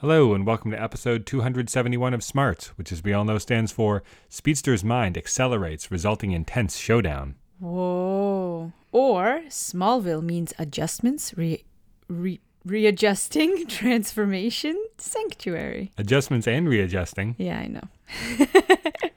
[0.00, 4.04] Hello, and welcome to episode 271 of Smarts, which, as we all know, stands for
[4.28, 7.34] Speedster's Mind Accelerates, resulting in tense showdown.
[7.58, 8.72] Whoa.
[8.92, 11.64] Or Smallville means adjustments, re,
[12.06, 15.90] re, readjusting, transformation, sanctuary.
[15.98, 17.34] Adjustments and readjusting.
[17.36, 17.88] Yeah, I know.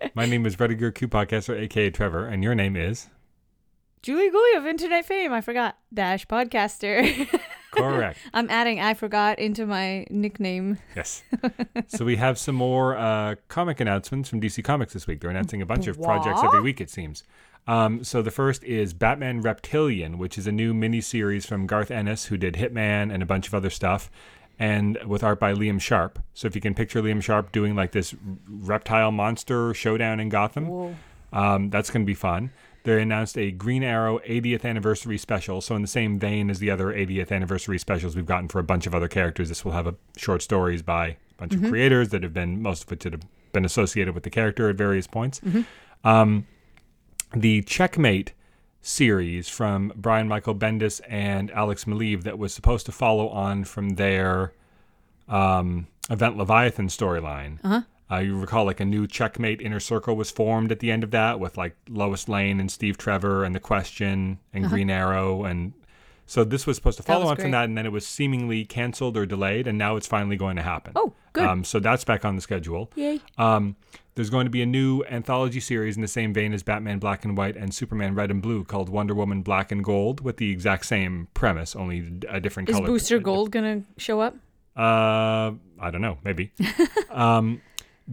[0.15, 3.07] My name is Rudiger Q Podcaster, aka Trevor, and your name is?
[4.01, 5.31] Julie Gooley of internet fame.
[5.31, 5.77] I forgot.
[5.93, 7.39] Dash podcaster.
[7.71, 8.19] Correct.
[8.33, 10.77] I'm adding I forgot into my nickname.
[10.95, 11.23] Yes.
[11.87, 15.19] So we have some more uh, comic announcements from DC Comics this week.
[15.19, 17.23] They're announcing a bunch of projects every week, it seems.
[17.67, 22.25] Um, so the first is Batman Reptilian, which is a new miniseries from Garth Ennis,
[22.25, 24.09] who did Hitman and a bunch of other stuff,
[24.57, 26.19] and with art by Liam Sharp.
[26.33, 28.15] So if you can picture Liam Sharp doing like this
[28.47, 30.95] reptile monster showdown in Gotham,
[31.33, 32.51] um, that's going to be fun.
[32.83, 35.61] They announced a Green Arrow 80th anniversary special.
[35.61, 38.63] So in the same vein as the other 80th anniversary specials we've gotten for a
[38.63, 42.09] bunch of other characters, this will have a short stories by a bunch of creators
[42.09, 43.21] that have been most of which have
[43.53, 45.41] been associated with the character at various points.
[46.03, 46.47] Um,
[47.35, 48.33] the Checkmate
[48.81, 53.89] series from Brian Michael Bendis and Alex Maleev that was supposed to follow on from
[53.91, 54.53] their
[55.29, 57.59] um, Event Leviathan storyline.
[57.63, 57.81] Uh-huh.
[58.11, 61.11] Uh, you recall like a new checkmate inner circle was formed at the end of
[61.11, 65.73] that with like Lois Lane and Steve Trevor and the Question and Green Arrow and
[66.25, 67.19] so this was supposed to Uh-huh.
[67.19, 70.07] Follow on from that and then it was seemingly canceled or delayed and now it's
[70.07, 70.93] finally going to happen.
[70.95, 71.45] Oh, good.
[71.45, 72.91] Um, so that's back on the schedule.
[72.95, 73.19] Yay.
[73.37, 73.75] Um,
[74.15, 77.23] there's going to be a new anthology series in the same vein as Batman Black
[77.23, 80.51] and White and Superman Red and Blue called Wonder Woman Black and Gold with the
[80.51, 82.87] exact same premise, only a different Is color.
[82.87, 84.35] Is Booster Gold going to show up?
[84.75, 86.51] Uh, I don't know, maybe.
[87.09, 87.61] um,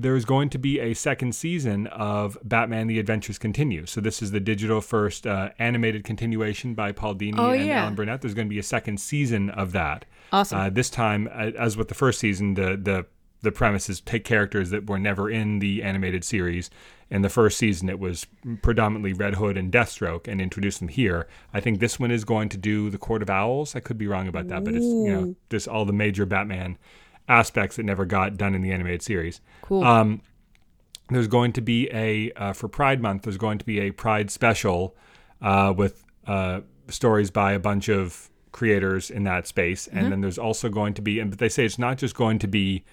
[0.01, 3.87] there's going to be a second season of Batman: The Adventures Continue.
[3.87, 7.83] So this is the digital first uh, animated continuation by Paul Dini Oh, and yeah.
[7.83, 8.21] Alan Burnett.
[8.21, 10.05] There's going to be a second season of that.
[10.33, 10.59] Awesome.
[10.59, 13.07] Uh, this time, uh, as with the first season, the the
[13.41, 16.71] the premise is take characters that were never in the animated series.
[17.11, 18.27] In the first season, it was
[18.61, 21.27] predominantly Red Hood and Deathstroke, and introduce them here.
[21.55, 23.75] I think this one is going to do the Court of Owls.
[23.75, 26.77] I could be wrong about that, but it's you know just all the major Batman
[27.29, 29.41] aspects that never got done in the animated series.
[29.63, 29.85] cool.
[29.85, 30.23] Um,
[31.11, 33.23] there's going to be a uh, for Pride Month.
[33.23, 34.95] There's going to be a Pride special
[35.41, 40.39] uh, with uh, stories by a bunch of creators in that space, and then there's
[40.39, 41.19] also going to be.
[41.21, 42.85] And but they say it's not just going to be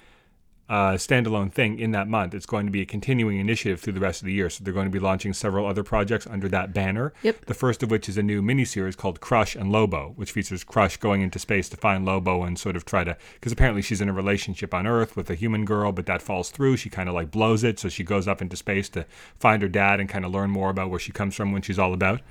[0.67, 2.33] a standalone thing in that month.
[2.33, 4.49] It's going to be a continuing initiative through the rest of the year.
[4.49, 7.13] So they're going to be launching several other projects under that banner.
[7.21, 7.45] Yep.
[7.45, 10.97] The first of which is a new miniseries called Crush and Lobo, which features Crush
[10.97, 14.09] going into space to find Lobo and sort of try to, because apparently she's in
[14.09, 16.77] a relationship on Earth with a human girl, but that falls through.
[16.77, 19.05] She kind of like blows it, so she goes up into space to
[19.39, 21.77] find her dad and kind of learn more about where she comes from when she's
[21.77, 22.21] all about.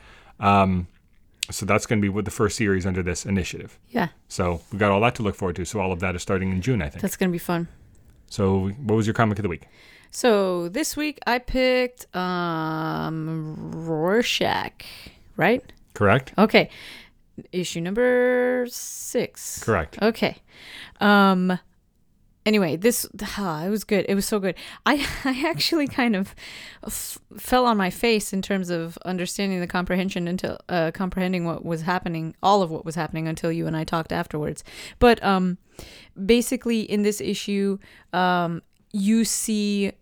[0.40, 0.88] Um,
[1.50, 3.78] so that's going to be the first series under this initiative.
[3.90, 5.64] yeah, So we've got all that to look forward to.
[5.64, 7.02] So all of that is starting in June, I think.
[7.02, 7.68] that's going to be fun.
[8.34, 9.68] So what was your comic of the week?
[10.10, 14.84] So this week I picked um Rorschach,
[15.36, 15.62] right?
[15.94, 16.34] Correct.
[16.36, 16.68] Okay.
[17.52, 19.62] Issue number six.
[19.62, 20.02] Correct.
[20.02, 20.38] Okay.
[21.00, 21.60] Um
[22.46, 24.06] anyway, this it was good.
[24.08, 24.54] It was so good.
[24.86, 26.34] I I actually kind of
[26.84, 31.64] f- fell on my face in terms of understanding the comprehension until uh comprehending what
[31.64, 34.64] was happening, all of what was happening until you and I talked afterwards.
[34.98, 35.58] But um
[36.24, 37.78] basically in this issue
[38.12, 38.62] um
[38.92, 39.92] you see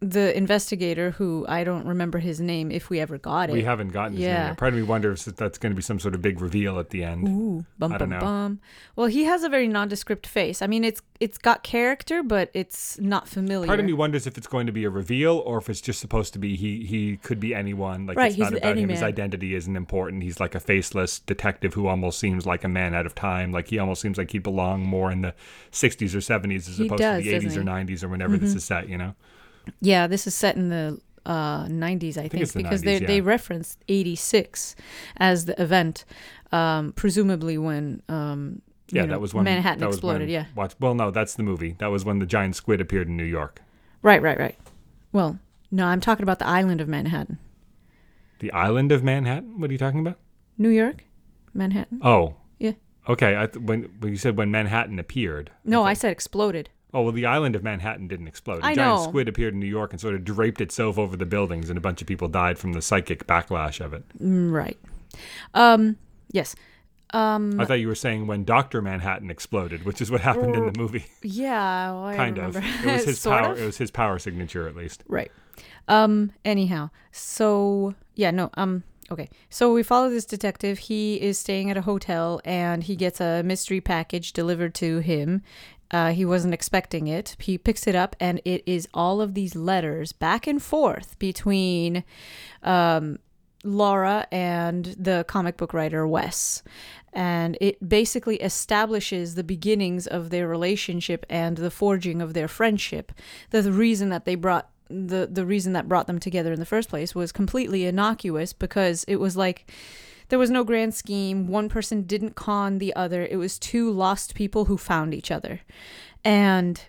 [0.00, 3.54] the investigator who I don't remember his name if we ever got it.
[3.54, 4.48] We haven't gotten his name Yeah.
[4.48, 4.58] yet.
[4.58, 6.90] Part of me wonders if that's going to be some sort of big reveal at
[6.90, 7.26] the end.
[7.28, 8.24] Ooh, bum I don't bum know.
[8.24, 8.60] bum.
[8.94, 10.60] Well, he has a very nondescript face.
[10.60, 13.66] I mean, it's it's got character, but it's not familiar.
[13.66, 15.98] Part of me wonders if it's going to be a reveal or if it's just
[15.98, 18.06] supposed to be he he could be anyone.
[18.06, 18.90] Like Right, it's he's not about him.
[18.90, 20.22] His identity isn't important.
[20.22, 23.50] He's like a faceless detective who almost seems like a man out of time.
[23.50, 25.34] Like he almost seems like he'd belong more in the
[25.72, 27.68] 60s or 70s as He opposed does, to the 80s or doesn't he?
[27.68, 27.94] Mm-hmm.
[27.94, 28.88] 90s or whenever this is set.
[28.90, 29.14] You know.
[29.80, 32.98] Yeah, this is set in the uh, 90s, I think, it's the because 90s, they
[33.00, 34.76] they referenced 86
[35.16, 36.04] as the event,
[36.52, 40.22] um, presumably when um, Yeah, know, that was when Manhattan that exploded.
[40.22, 40.74] when- yeah, Watch.
[40.78, 41.74] Well, no, that's the movie.
[41.78, 43.60] That was when the giant squid appeared in New York.
[44.02, 44.56] right, right, right.
[45.12, 45.38] Well,
[45.70, 47.38] no, I'm talking about the island of Manhattan,
[48.38, 49.58] The island of Manhattan.
[49.60, 50.18] What are you talking about?
[50.58, 51.02] New York,
[51.54, 52.00] Manhattan.
[52.02, 52.34] Oh.
[52.58, 52.72] Yeah.
[53.08, 53.36] Okay.
[53.36, 55.50] I th- when when you said when Manhattan appeared.
[55.64, 56.70] No, I said exploded.
[56.94, 58.62] Oh well, the island of Manhattan didn't explode.
[58.62, 59.08] A I giant know.
[59.08, 61.80] squid appeared in New York and sort of draped itself over the buildings, and a
[61.80, 64.04] bunch of people died from the psychic backlash of it.
[64.22, 64.78] Mm, Right.
[65.54, 65.96] Um.
[66.32, 66.54] Yes.
[67.10, 67.60] Um.
[67.60, 70.78] I thought you were saying when Doctor Manhattan exploded, which is what happened in the
[70.78, 71.06] movie.
[71.22, 71.92] Yeah.
[71.92, 72.56] Well, I kind of.
[72.56, 73.52] It was his power.
[73.52, 73.60] of?
[73.60, 75.02] It was his power signature, at least.
[75.08, 75.30] Right.
[75.88, 79.28] Um anyhow, so yeah, no, um okay.
[79.50, 80.78] So we follow this detective.
[80.78, 85.42] He is staying at a hotel and he gets a mystery package delivered to him
[85.90, 87.36] Uh, he wasn't expecting it.
[87.38, 92.04] He picks it up, and it is all of these letters back and forth between
[92.62, 93.18] um,
[93.62, 96.62] Laura and the comic book writer Wes.
[97.12, 103.12] And it basically establishes the beginnings of their relationship and the forging of their friendship.
[103.50, 106.66] The, the reason that they brought the the reason that brought them together in the
[106.66, 109.68] first place was completely innocuous because it was like
[110.28, 111.46] there was no grand scheme.
[111.46, 113.24] One person didn't con the other.
[113.24, 115.60] It was two lost people who found each other.
[116.24, 116.80] And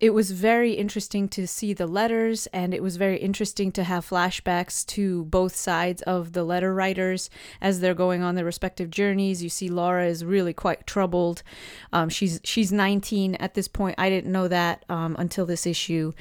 [0.00, 4.08] it was very interesting to see the letters, and it was very interesting to have
[4.08, 7.28] flashbacks to both sides of the letter writers
[7.60, 9.42] as they're going on their respective journeys.
[9.42, 11.42] You see, Laura is really quite troubled.
[11.92, 13.96] Um, she's she's 19 at this point.
[13.98, 16.12] I didn't know that um, until this issue,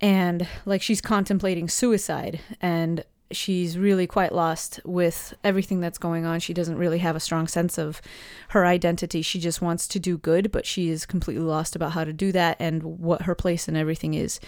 [0.00, 6.40] and like she's contemplating suicide, and she's really quite lost with everything that's going on.
[6.40, 8.00] She doesn't really have a strong sense of
[8.48, 9.22] her identity.
[9.22, 12.32] She just wants to do good, but she is completely lost about how to do
[12.32, 14.40] that and what her place in everything is.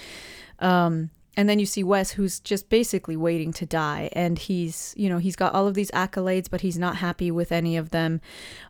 [0.59, 5.09] Um, and then you see Wes, who's just basically waiting to die, and he's you
[5.09, 8.23] know he's got all of these accolades, but he's not happy with any of them.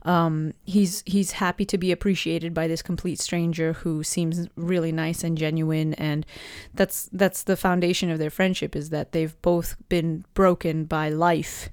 [0.02, 5.22] Um, he's he's happy to be appreciated by this complete stranger who seems really nice
[5.22, 6.26] and genuine, and
[6.74, 11.70] that's that's the foundation of their friendship is that they've both been broken by life,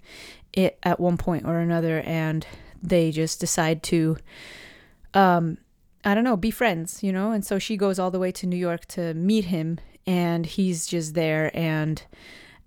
[0.53, 2.45] it, at one point or another, and
[2.83, 4.17] they just decide to.
[5.15, 5.57] Um,
[6.05, 7.31] I don't know, be friends, you know?
[7.31, 10.87] And so she goes all the way to New York to meet him and he's
[10.87, 11.51] just there.
[11.53, 12.03] And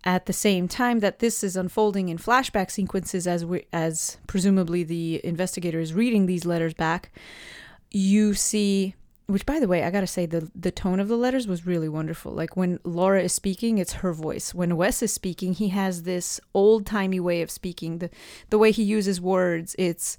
[0.06, 4.84] at the same time that this is unfolding in flashback sequences as we as presumably
[4.84, 7.10] the investigator is reading these letters back
[7.90, 8.94] you see
[9.26, 11.88] which by the way i gotta say the the tone of the letters was really
[11.88, 12.32] wonderful.
[12.32, 14.54] Like when laura is speaking it's her voice.
[14.54, 17.98] When wes is speaking he has this old-timey way of speaking.
[17.98, 18.10] The
[18.50, 20.16] the way he uses words it's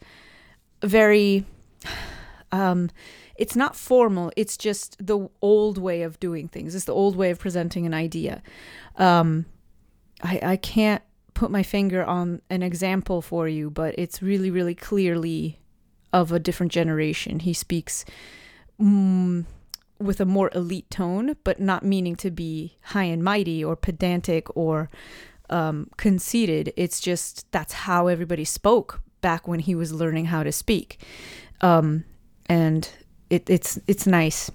[0.83, 1.45] very
[2.51, 2.89] um
[3.37, 7.29] it's not formal it's just the old way of doing things it's the old way
[7.31, 8.41] of presenting an idea.
[8.95, 9.45] Um,
[10.23, 11.03] I, I can't
[11.33, 15.59] put my finger on an example for you but it's really really clearly
[16.13, 17.39] of a different generation.
[17.39, 18.05] He speaks
[18.81, 19.45] mm,
[19.99, 24.47] with a more elite tone but not meaning to be high and mighty or pedantic
[24.55, 24.89] or
[25.49, 26.73] um, conceited.
[26.75, 31.01] It's just that's how everybody spoke back when he was learning how to speak.
[31.61, 32.05] Um,
[32.47, 32.89] and
[33.29, 34.51] it, it's it's nice.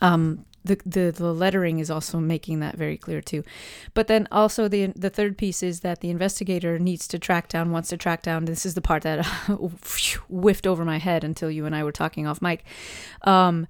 [0.00, 3.42] Um, the, the the lettering is also making that very clear too,
[3.94, 7.72] but then also the the third piece is that the investigator needs to track down
[7.72, 8.44] wants to track down.
[8.44, 9.24] This is the part that
[10.28, 12.64] whiffed over my head until you and I were talking off mic.
[13.22, 13.66] Um,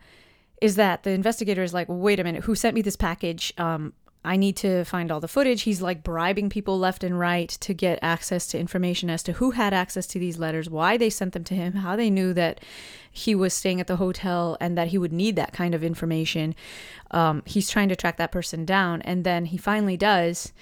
[0.61, 3.53] is that the investigator is like, wait a minute, who sent me this package?
[3.59, 5.63] Um, I need to find all the footage.
[5.63, 9.51] He's like bribing people left and right to get access to information as to who
[9.51, 12.61] had access to these letters, why they sent them to him, how they knew that
[13.11, 16.55] he was staying at the hotel and that he would need that kind of information.
[17.11, 20.53] Um, he's trying to track that person down, and then he finally does.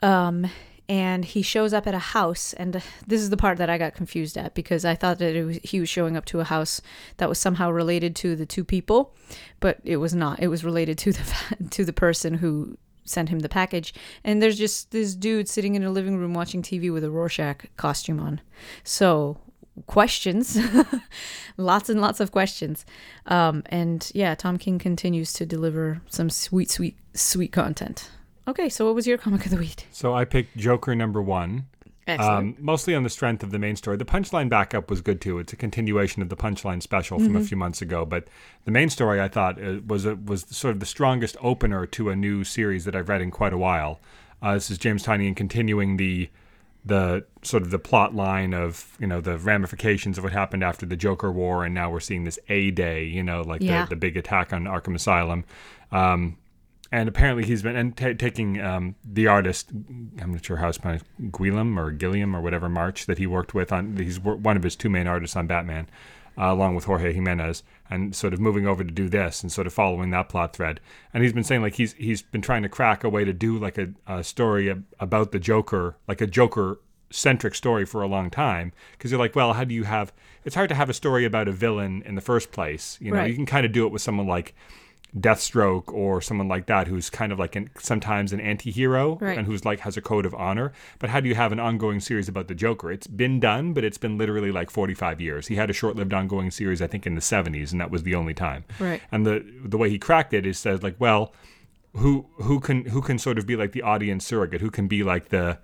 [0.00, 0.50] Um,
[0.88, 3.94] and he shows up at a house and this is the part that i got
[3.94, 6.82] confused at because i thought that was, he was showing up to a house
[7.16, 9.14] that was somehow related to the two people
[9.60, 13.40] but it was not it was related to the to the person who sent him
[13.40, 13.94] the package.
[14.22, 17.66] And there's just this dude sitting in a living room watching TV with a Rorschach
[17.76, 18.40] costume on.
[18.82, 19.38] So
[19.86, 20.58] questions.
[21.56, 22.84] Lots and lots of questions.
[23.26, 28.10] Um, and yeah tom king continues to deliver some sweet sweet sweet content.
[28.46, 29.86] Okay so what was your comic of the week?
[29.90, 31.66] So i picked joker number one
[32.06, 33.96] um, mostly on the strength of the main story.
[33.96, 35.38] The punchline backup was good too.
[35.38, 37.36] It's a continuation of the punchline special from mm-hmm.
[37.36, 38.04] a few months ago.
[38.04, 38.28] But
[38.64, 42.16] the main story, I thought, uh, was was sort of the strongest opener to a
[42.16, 44.00] new series that I've read in quite a while.
[44.42, 46.28] Uh, this is James Tynion continuing the
[46.84, 50.84] the sort of the plot line of you know the ramifications of what happened after
[50.84, 53.84] the Joker War, and now we're seeing this A Day, you know, like yeah.
[53.84, 55.44] the, the big attack on Arkham Asylum.
[55.90, 56.36] Um,
[56.94, 60.78] and apparently he's been and t- taking um, the artist I'm not sure how it's
[60.78, 64.62] pronounced Guillem or Gilliam or whatever March that he worked with on he's one of
[64.62, 65.88] his two main artists on Batman
[66.38, 69.66] uh, along with Jorge Jimenez and sort of moving over to do this and sort
[69.66, 70.80] of following that plot thread.
[71.12, 73.58] And he's been saying like he's he's been trying to crack a way to do
[73.58, 76.78] like a, a story about the Joker like a Joker
[77.10, 78.72] centric story for a long time.
[78.92, 80.12] Because you're like well how do you have
[80.44, 83.18] it's hard to have a story about a villain in the first place you know?
[83.18, 83.30] Right.
[83.30, 84.54] you can kind of do it with someone like
[85.18, 89.38] Deathstroke or someone like that who's kind of like an, sometimes an anti-hero right.
[89.38, 90.72] and who's like has a code of honor.
[90.98, 92.90] But how do you have an ongoing series about the Joker?
[92.90, 95.46] It's been done, but it's been literally like 45 years.
[95.46, 98.16] He had a short-lived ongoing series I think in the 70s and that was the
[98.16, 98.64] only time.
[98.80, 99.00] Right.
[99.12, 101.32] And the the way he cracked it is says like, well,
[101.96, 104.60] who who can who can sort of be like the audience surrogate?
[104.60, 105.58] Who can be like the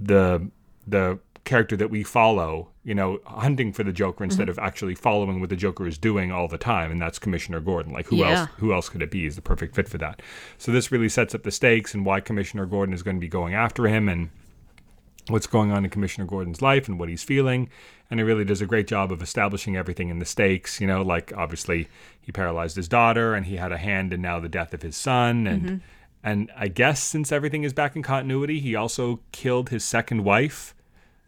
[0.00, 0.48] the
[0.86, 4.50] the character that we follow, you know, hunting for the Joker instead Mm-hmm.
[4.50, 7.92] of actually following what the Joker is doing all the time, and that's Commissioner Gordon.
[7.92, 8.40] Like who Yeah.
[8.42, 8.48] else?
[8.58, 9.26] Who else could it be?
[9.26, 10.20] Is the perfect fit for that.
[10.58, 13.28] So this really sets up the stakes and why Commissioner Gordon is going to be
[13.28, 14.30] going after him and
[15.28, 17.68] what's going on in Commissioner Gordon's life and what he's feeling.
[18.10, 20.80] And it really does a great job of establishing everything in the stakes.
[20.80, 21.88] You know, like obviously
[22.20, 24.96] he paralyzed his daughter and he had a hand in now the death of his
[24.96, 25.46] son.
[25.46, 25.80] And
[26.22, 30.74] and I guess since everything is back in continuity, he also killed his second wife,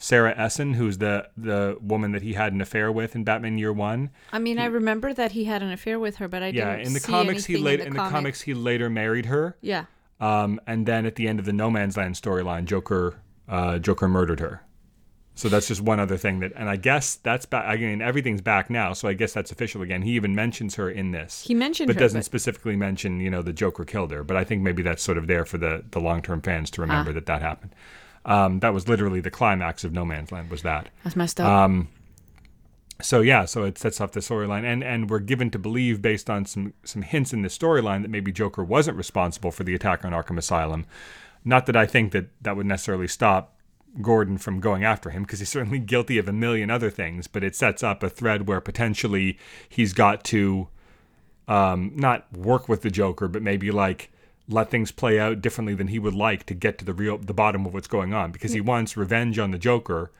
[0.02, 3.72] Sarah Essen, who's the the woman that he had an affair with in Batman Year
[3.72, 4.10] One.
[4.32, 6.88] I mean, I remember that he had an affair with her, but I Yeah, didn't
[6.88, 9.56] in the see comics he later in in the, the comics he later married her.
[9.60, 9.84] Yeah.
[10.20, 14.08] Um, and then at the end of the No Man's Land storyline, Joker uh, Joker
[14.08, 14.62] murdered her.
[15.34, 17.64] So that's just one other thing that, and I guess that's back.
[17.66, 20.02] I mean, everything's back now, so I guess that's official again.
[20.02, 23.30] He even mentions her in this, He mentioned but her, doesn't but- specifically mention, you
[23.30, 24.22] know, the Joker killed her.
[24.24, 26.80] But I think maybe that's sort of there for the the long term fans to
[26.82, 27.14] remember Ah.
[27.14, 27.72] that that happened.
[28.24, 30.50] Um, that was literally the climax of No Man's Land.
[30.50, 30.88] Was that?
[31.02, 31.48] That's messed up.
[31.48, 31.88] Um,
[33.00, 36.30] so yeah, so it sets off the storyline, and and we're given to believe based
[36.30, 40.04] on some some hints in the storyline that maybe Joker wasn't responsible for the attack
[40.04, 40.86] on Arkham Asylum.
[41.44, 43.56] Not that I think that that would necessarily stop
[44.00, 47.42] Gordon from going after him because he's certainly guilty of a million other things, but
[47.42, 49.38] it sets up a thread where potentially
[49.68, 50.68] he's got to
[51.48, 54.10] um, not work with the Joker, but maybe like
[54.48, 57.32] let things play out differently than he would like to get to the real the
[57.34, 60.10] bottom of what's going on because he wants revenge on the Joker.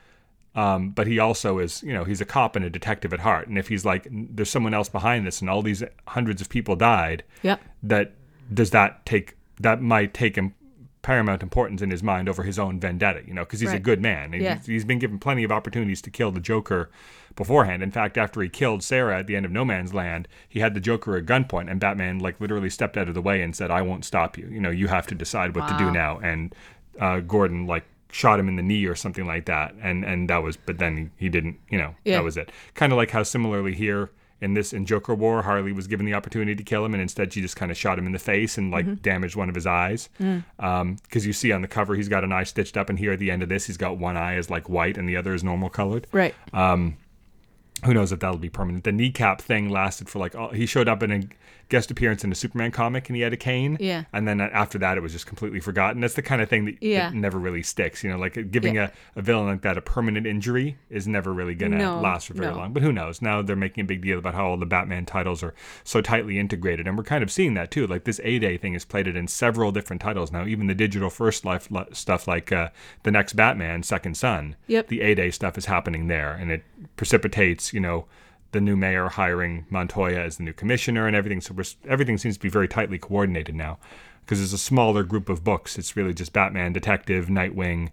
[0.55, 3.47] Um, but he also is, you know, he's a cop and a detective at heart.
[3.47, 6.75] And if he's like, there's someone else behind this, and all these hundreds of people
[6.75, 7.59] died, Yep.
[7.81, 8.13] that
[8.53, 10.53] does that take that might take him
[11.01, 13.99] paramount importance in his mind over his own vendetta, you know, because he's a good
[14.01, 14.33] man.
[14.33, 14.53] And Yeah.
[14.53, 16.89] he's- he's been given plenty of opportunities to kill the Joker
[17.35, 17.83] beforehand.
[17.83, 20.73] In fact, after he killed Sarah at the end of No Man's Land, he had
[20.73, 23.71] the Joker at gunpoint, and Batman like literally stepped out of the way and said,
[23.71, 24.47] "I won't stop you.
[24.47, 26.53] You know, you have to decide what to do now." And
[26.99, 30.43] uh, Gordon like shot him in the knee or something like that, and and that
[30.43, 30.57] was.
[30.57, 31.57] But then he, he didn't.
[31.69, 32.17] You know, Yeah.
[32.17, 32.51] that was it.
[32.75, 34.09] Kind of like how similarly here.
[34.41, 37.31] In this, in Joker War, Harley was given the opportunity to kill him, and instead
[37.31, 38.95] she just kind of shot him in the face and like mm-hmm.
[38.95, 40.09] damaged one of his eyes.
[40.19, 40.43] Mm.
[40.59, 43.13] Um, because you see on the cover, he's got an eye stitched up, and here
[43.13, 45.33] at the end of this, he's got one eye is like white and the other
[45.33, 46.35] is normal colored Right.
[46.51, 46.97] Um,
[47.85, 48.83] who knows if that'll be permanent.
[48.83, 51.23] The kneecap thing lasted for like all, he showed up in a
[51.73, 53.77] guest appearance in a Superman comic and he had a cane.
[53.79, 54.03] Yeah.
[54.13, 56.01] And then after that, it was just completely forgotten.
[56.01, 57.09] That's the kind of thing that, that Yeah.
[57.09, 58.03] never really sticks.
[58.03, 58.91] You know, like giving Yeah.
[59.15, 62.35] a, a villain like that a permanent injury is never really gonna No, last for
[62.35, 62.57] very no.
[62.59, 62.73] long.
[62.73, 63.23] But who knows?
[63.23, 66.37] Now they're making a big deal about how all the Batman titles are so tightly
[66.37, 67.87] integrated, and we're kind of seeing that too.
[67.87, 70.45] Like this A Day thing is played it in several different titles now.
[70.45, 72.69] Even the digital first life li- stuff, like uh,
[73.01, 74.55] the next Batman, Second Son.
[74.67, 74.89] Yep.
[74.89, 76.63] The A Day stuff is happening there, and it
[76.97, 78.05] precipitates, you know,
[78.53, 81.41] the new mayor hiring Montoya as the new commissioner and everything.
[81.41, 83.77] So we're, everything seems to be very tightly coordinated now
[84.21, 85.77] because it's a smaller group of books.
[85.77, 87.89] It's really just Batman, Detective, Nightwing,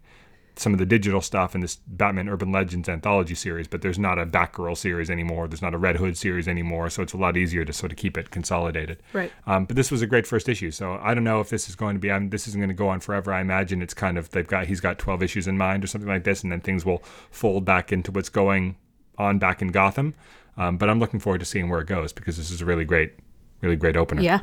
[0.56, 4.18] some of the digital stuff in this Batman Urban Legends anthology series, but there's not
[4.18, 5.48] a Batgirl series anymore.
[5.48, 6.90] There's not a Red Hood series anymore.
[6.90, 9.02] So it's a lot easier to sort of keep it consolidated.
[9.12, 9.32] Right.
[9.46, 10.70] Um, but this was a great first issue.
[10.70, 12.74] So I don't know if this is going to be, um, this isn't going to
[12.74, 13.32] go on forever.
[13.32, 16.08] I imagine it's kind of, they've got, he's got 12 issues in mind or something
[16.08, 18.76] like this, and then things will fold back into what's going
[19.18, 20.14] on back in Gotham.
[20.60, 22.84] Um, but I'm looking forward to seeing where it goes because this is a really
[22.84, 23.14] great,
[23.62, 24.20] really great opener.
[24.20, 24.40] Yeah.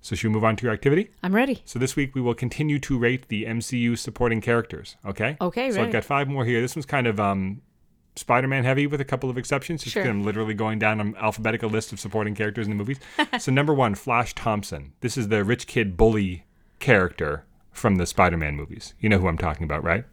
[0.00, 1.10] So should we move on to your activity?
[1.24, 1.60] I'm ready.
[1.64, 4.96] So this week we will continue to rate the MCU supporting characters.
[5.04, 5.36] Okay.
[5.40, 6.60] Okay, So I've got five more here.
[6.60, 7.62] This one's kind of um,
[8.14, 9.82] Spider-Man heavy with a couple of exceptions.
[9.82, 10.06] Just Sure.
[10.06, 13.00] I'm literally going down an alphabetical list of supporting characters in the movies.
[13.40, 14.92] so number one, Flash Thompson.
[15.00, 16.44] This is the rich kid bully
[16.78, 18.94] character from the Spider-Man movies.
[19.00, 20.04] You know who I'm talking about, right?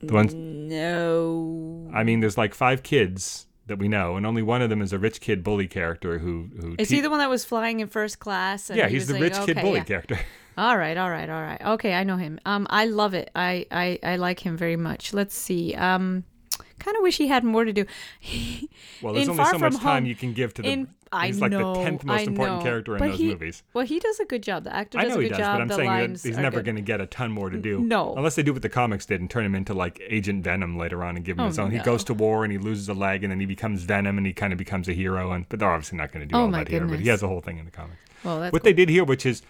[0.00, 0.34] The ones.
[0.34, 1.88] No.
[1.94, 4.92] I mean, there's like five kids that we know, and only one of them is
[4.92, 6.76] a rich kid bully character who who.
[6.78, 8.70] Is te- he the one that was flying in first class?
[8.70, 9.84] And yeah, he he's the like, rich kid bully yeah.
[9.84, 10.18] character.
[10.58, 11.60] All right, all right, all right.
[11.60, 12.40] Okay, I know him.
[12.46, 13.30] Um, I love it.
[13.36, 15.12] I, I, I like him very much.
[15.12, 15.74] Let's see.
[15.74, 16.24] Um,
[16.78, 17.84] kind of wish he had more to do.
[19.02, 20.68] Well, there's only so much From time you can give to the.
[20.70, 23.62] in I he's like know, the tenth most important character in But those he- movies.
[23.74, 24.64] Well, he does a good job.
[24.64, 25.56] The actor I does know a he good does, job.
[25.56, 27.78] but I'm the saying that he's never going to get a ton more to do.
[27.80, 28.14] No.
[28.16, 31.04] Unless they do what the comics did and turn him into like Agent Venom later
[31.04, 31.70] on and give him Oh, his own.
[31.72, 34.26] He goes to war and he loses a leg and then he becomes Venom and
[34.26, 35.30] he kind of becomes a hero.
[35.32, 36.84] And But they're obviously not going to do Oh, all my that here.
[36.86, 37.98] But he has a whole thing in the comics.
[38.24, 39.42] Well, that's what they did here, which is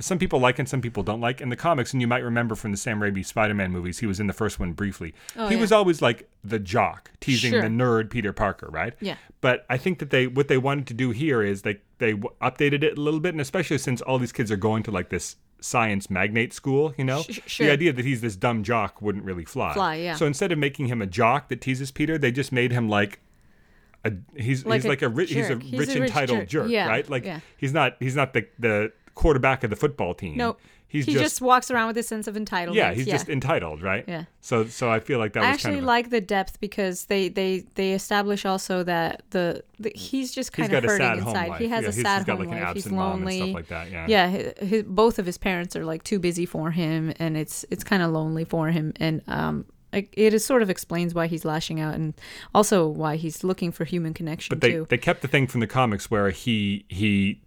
[0.00, 2.54] some people like and some people don't like in the comics, and you might remember
[2.54, 5.14] from the Sam Raimi Spider-Man movies, he was in the first one briefly.
[5.36, 5.60] Oh, he yeah.
[5.60, 7.62] was always like the jock, teasing Sure.
[7.62, 8.94] the nerd Peter Parker, right?
[9.00, 9.16] Yeah.
[9.40, 12.82] But I think that they what they wanted to do here is they they updated
[12.82, 15.36] it a little bit, and especially since all these kids are going to like this
[15.60, 17.66] science magnate school, you know, sure.
[17.66, 19.74] the idea that he's this dumb jock wouldn't really fly.
[19.74, 20.14] Fly, yeah.
[20.16, 23.20] So instead of making him a jock that teases Peter, they just made him like.
[24.02, 25.58] A, he's Like he's a like a rich he's a.
[25.58, 26.48] He's a rich rich entitled jerk.
[26.48, 27.08] jerk, Yeah, right?
[27.08, 27.40] Like yeah.
[27.58, 30.36] he's not he's not the the quarterback of the football team.
[30.36, 30.58] Nope.
[30.88, 32.74] he's he just, just, walks around with a sense of entitlement.
[32.74, 34.04] yeah, he's just entitled, right?
[34.08, 34.24] Yeah.
[34.40, 36.60] So so I feel like that I was actually kind of a- like the depth
[36.60, 41.18] because they they they establish also that the, the he's just kind got of hurting
[41.18, 41.60] inside.
[41.60, 42.74] He has yeah, a he's, sad he's got home like an life.
[42.74, 43.36] He's absent mom and lonely.
[43.38, 43.90] stuff like that.
[43.90, 44.06] Yeah.
[44.08, 47.64] yeah, his, his, both of his parents are like too busy for him, and it's
[47.70, 51.26] it's kind of lonely for him, and um, like, it is sort of explains why
[51.26, 52.14] he's lashing out, and
[52.54, 54.86] also why he's looking for human connection But they, too.
[54.88, 57.40] they kept the thing from the comics where he he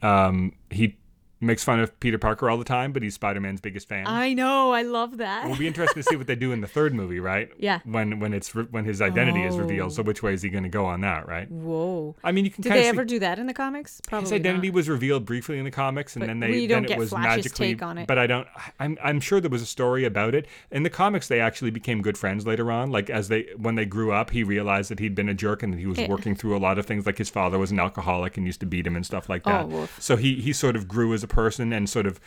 [0.00, 0.96] um he
[1.40, 4.06] makes fun of Peter Parker all the time, but he's Spider Man's biggest fan.
[4.06, 5.44] I know, I love that.
[5.44, 7.50] It'll be interesting to see what they do in the third movie, right?
[7.60, 7.80] Yeah.
[7.84, 9.90] When when it's re- when his identity is revealed.
[9.90, 9.94] Oh.
[9.94, 11.50] So which way is he going to go on that, right?
[11.50, 12.14] Whoa.
[12.22, 14.00] I mean, you can Did they ever do that in the comics?
[14.06, 14.74] Probably his identity not.
[14.74, 17.66] was revealed briefly in the comics, and But then they then it was Flash's magically.
[17.74, 18.06] take on it.
[18.06, 18.46] But I don't.
[18.78, 21.28] I'm I'm sure there was a story about it in the comics.
[21.28, 22.90] They actually became good friends later on.
[22.90, 25.72] Like as they when they grew up, he realized that he'd been a jerk and
[25.72, 26.08] that he was Yeah.
[26.08, 27.06] working through a lot of things.
[27.06, 29.50] Like his father was an alcoholic and used to beat him and stuff like oh,
[29.50, 29.66] that.
[29.70, 32.20] Oh, so he he sort of grew as a person and sort of.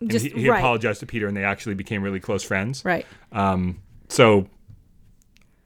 [0.00, 0.58] And Just he, he right.
[0.58, 2.84] apologized to Peter, and they actually became really close friends.
[2.84, 3.06] Right.
[3.32, 4.48] Um, so,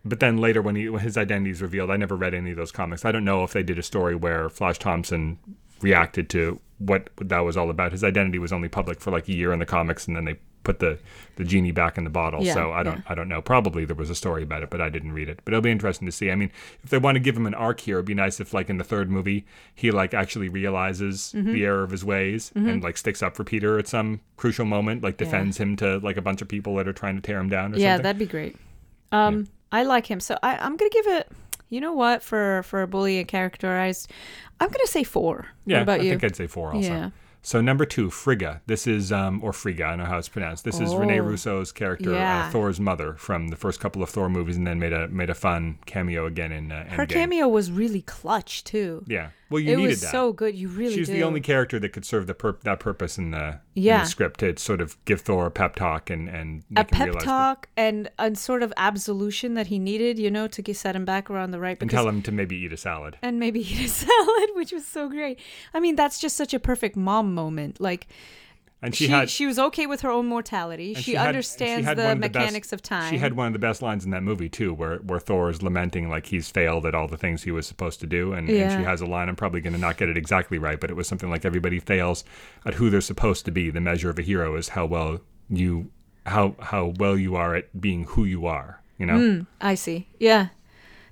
[0.05, 2.57] but then later when, he, when his identity is revealed, I never read any of
[2.57, 3.05] those comics.
[3.05, 5.39] I don't know if they did a story where Flash Thompson
[5.81, 7.93] reacted to what that was all about.
[7.93, 10.39] His identity was only public for like a year in the comics, and then they
[10.63, 10.99] put the
[11.37, 12.43] the genie back in the bottle.
[12.45, 13.03] Yeah, so I don't yeah.
[13.09, 13.41] I don't know.
[13.41, 15.41] Probably there was a story about it, but I didn't read it.
[15.45, 16.31] But it'll be interesting to see.
[16.31, 16.51] I mean,
[16.85, 18.77] if they want to give him an arc here, it'd be nice if like in
[18.77, 21.53] the third movie he like actually realizes Mm-hmm.
[21.53, 25.03] the error of his ways and like sticks up for Peter at some crucial moment,
[25.03, 25.25] like Yeah.
[25.27, 27.75] defends him to like a bunch of people that are trying to tear him down
[27.75, 28.03] or Yeah, something.
[28.05, 28.57] that'd be great.
[29.13, 31.29] Um, I like him, so I, I'm gonna give it.
[31.69, 32.23] You know what?
[32.23, 34.11] For for a bully and characterized,
[34.61, 35.47] I'm gonna say four.
[35.67, 36.11] Yeah, what about I you?
[36.11, 36.89] think I'd say four also.
[36.89, 37.11] Yeah.
[37.43, 38.61] So number two, Frigga.
[38.67, 40.65] This is um or Frigga, I don't know how it's pronounced.
[40.65, 41.25] This is Rene Oh.
[41.25, 42.47] Russo's character, Yeah.
[42.47, 45.31] uh, Thor's mother from the first couple of Thor movies, and then made a made
[45.31, 49.05] a fun cameo again in uh, Her cameo was really clutch too.
[49.07, 50.11] Yeah, well, you it needed was that.
[50.13, 50.55] so good.
[50.55, 51.15] You really She's do.
[51.15, 54.41] the only character that could serve the pur- that purpose in the, in the script
[54.41, 58.09] to sort of give Thor a pep talk and and a pep that- talk and
[58.19, 61.51] a sort of absolution that he needed, you know, to get set him back around
[61.51, 61.77] the right.
[61.81, 63.17] and tell him to maybe eat a salad.
[63.23, 65.39] and maybe eat a salad, which was so great.
[65.75, 67.81] I mean, that's just such a perfect mom moment.
[67.81, 68.07] Like
[68.83, 70.95] And she, she had she was okay with her own mortality.
[70.95, 73.11] and She, had- she understands had the of best- mechanics of time.
[73.13, 75.63] She had one of the best lines in that movie too, where where Thor is
[75.63, 78.73] lamenting like he's failed at all the things he was supposed to do, and, and
[78.81, 79.29] she has a line.
[79.29, 81.79] I'm probably going to not get it exactly right, but it was something like everybody
[81.79, 82.25] fails
[82.65, 83.69] at who they're supposed to be.
[83.71, 85.91] The measure of a hero is how well you
[86.25, 88.81] how how well you are at being who you are.
[88.97, 90.09] You know, Mm, I see.
[90.19, 90.49] Yeah,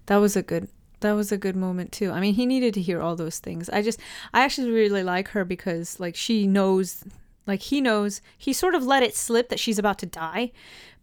[0.07, 0.69] that was a good.
[1.01, 2.11] That was a good moment too.
[2.13, 3.69] I mean, he needed to hear all those things.
[3.71, 4.01] I just,
[4.35, 7.05] I actually really like her because, like, she knows,
[7.49, 8.21] like, he knows.
[8.37, 10.53] He sort of let it slip that she's about to die,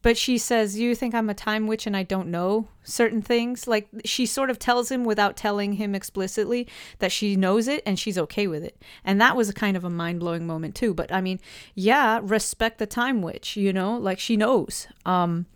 [0.01, 3.67] but she says, "You think I'm a time witch and I don't know certain things?"
[3.67, 6.67] Like, she sort of tells him without telling him explicitly
[6.99, 8.79] that she knows it and she's okay with it.
[9.03, 10.93] And that was a kind of a mind blowing moment too.
[10.93, 11.39] But I mean,
[11.73, 13.57] yeah, respect the time witch.
[13.57, 14.87] You know, like she knows.
[15.05, 15.47] Um,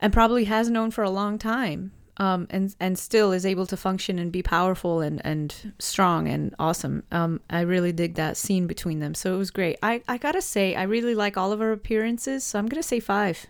[0.00, 3.76] and probably has known for a long time um, and and still is able to
[3.78, 7.02] function and be powerful and, and strong and awesome.
[7.10, 9.14] Um, I really dig that scene between them.
[9.14, 9.78] So it was great.
[9.82, 12.44] I, I gotta say, I really like all of her appearances.
[12.44, 13.46] So I'm gonna say five.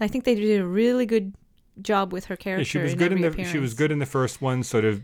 [0.00, 1.34] I think they did a really good
[1.82, 2.62] job with her character.
[2.62, 4.86] Yeah, she was in good in the she was good in the first one, sort
[4.86, 5.02] of,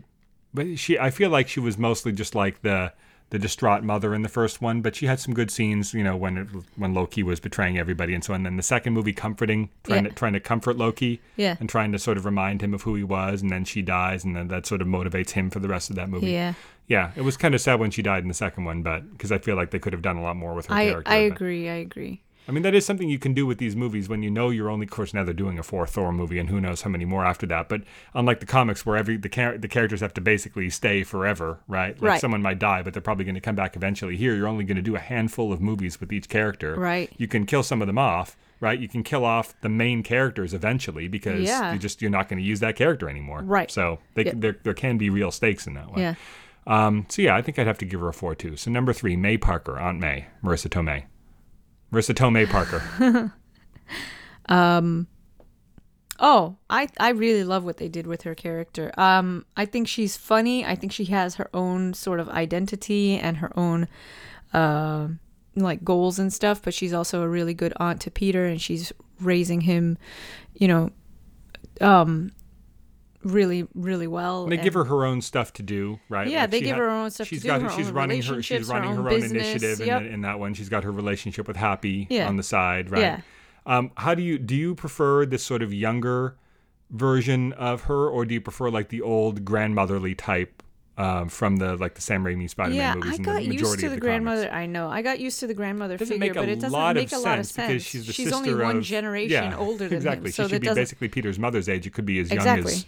[0.51, 2.91] but she I feel like she was mostly just like the
[3.31, 6.15] the distraught mother in the first one, but she had some good scenes, you know,
[6.15, 8.37] when it, when Loki was betraying everybody and so on.
[8.41, 10.09] And then the second movie, comforting, trying Yeah.
[10.09, 11.55] to trying to comfort Loki, Yeah.
[11.59, 14.23] and trying to sort of remind him of who he was, and then she dies,
[14.23, 16.31] and then that sort of motivates him for the rest of that movie.
[16.31, 16.53] Yeah,
[16.87, 19.31] Yeah, it was kind of sad when she died in the second one, but because
[19.31, 21.11] I feel like they could have done a lot more with her I character.
[21.11, 21.69] I but- agree.
[21.69, 22.21] I agree.
[22.47, 24.69] I mean, that is something you can do with these movies when you know you're
[24.69, 27.05] only, of course, now they're doing a fourth Thor movie, and who knows how many
[27.05, 27.69] more after that.
[27.69, 31.59] But unlike the comics, where every the char- the characters have to basically stay forever,
[31.67, 31.93] right?
[32.01, 32.21] Like Right.
[32.21, 34.17] someone might die, but they're probably going to come back eventually.
[34.17, 36.75] Here, you're only going to do a handful of movies with each character.
[36.75, 37.11] Right.
[37.17, 38.79] You can kill some of them off, right?
[38.79, 41.71] You can kill off the main characters eventually because Yeah.
[41.73, 43.43] you just you're not going to use that character anymore.
[43.43, 43.69] Right.
[43.71, 44.33] So they, Yeah.
[44.35, 46.01] there there can be real stakes in that way.
[46.01, 46.15] Yeah.
[46.67, 48.55] Um, so yeah, I think I'd have to give her a four too.
[48.55, 51.03] So number three, May Parker, Aunt May, Marisa Tomei,
[51.91, 53.33] Marisa Tomei Parker.
[56.23, 58.91] Oh, I I really love what they did with her character.
[58.95, 60.63] Um, I think she's funny.
[60.63, 63.87] I think she has her own sort of identity and her own,
[64.53, 65.07] uh,
[65.55, 66.61] like goals and stuff.
[66.61, 69.97] But she's also a really good aunt to Peter, and she's raising him,
[70.53, 70.91] you know,
[71.81, 72.31] um,
[73.23, 74.43] really really well.
[74.43, 76.27] And they and- give her her own stuff to do, right?
[76.27, 77.93] Yeah, they give had- her her own stuff to she's do, got her she's own
[77.93, 80.01] running her she's her running her own own, business, initiative yep.
[80.01, 80.53] in, in that one.
[80.53, 82.27] She's got her relationship with Happy Yeah.
[82.27, 83.01] on the side, right?
[83.01, 83.21] Yeah.
[83.65, 86.35] Um, how do you do you prefer this sort of younger
[86.89, 90.63] version of her, or do you prefer like the old grandmotherly type
[90.97, 93.89] um, from the like the Sam Raimi Spider-Man yeah, movies I and got used to
[93.89, 94.43] the, the grandmother.
[94.47, 94.55] Comics.
[94.55, 94.89] I know.
[94.89, 97.45] I got used to the grandmother Doesn't figure, but it doesn't make a lot of
[97.45, 100.29] sense because she's the sister only one of- generation yeah, older than exactly.
[100.29, 100.81] him, so she should be doesn't.
[100.81, 101.87] basically Peter's mother's age.
[101.87, 102.85] It could be as young as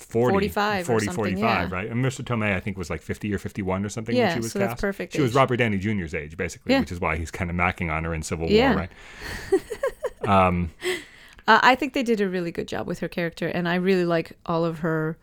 [0.00, 1.74] 40, 45 40 something, 45, yeah.
[1.74, 1.90] right?
[1.90, 2.24] And Mr.
[2.24, 4.58] Tomei, I think, was like 50 or 51 or something when Yeah, she was so
[4.58, 5.34] that's perfect She was.
[5.34, 6.80] Robert Downey Jr.'s age, basically, Yeah.
[6.80, 8.48] which is why he's kind of macking on her in Civil.
[8.48, 8.90] War, right?
[10.28, 10.70] um,
[11.48, 14.04] Uh, I think they did a really good job with her character, and I really
[14.04, 15.18] like all of her,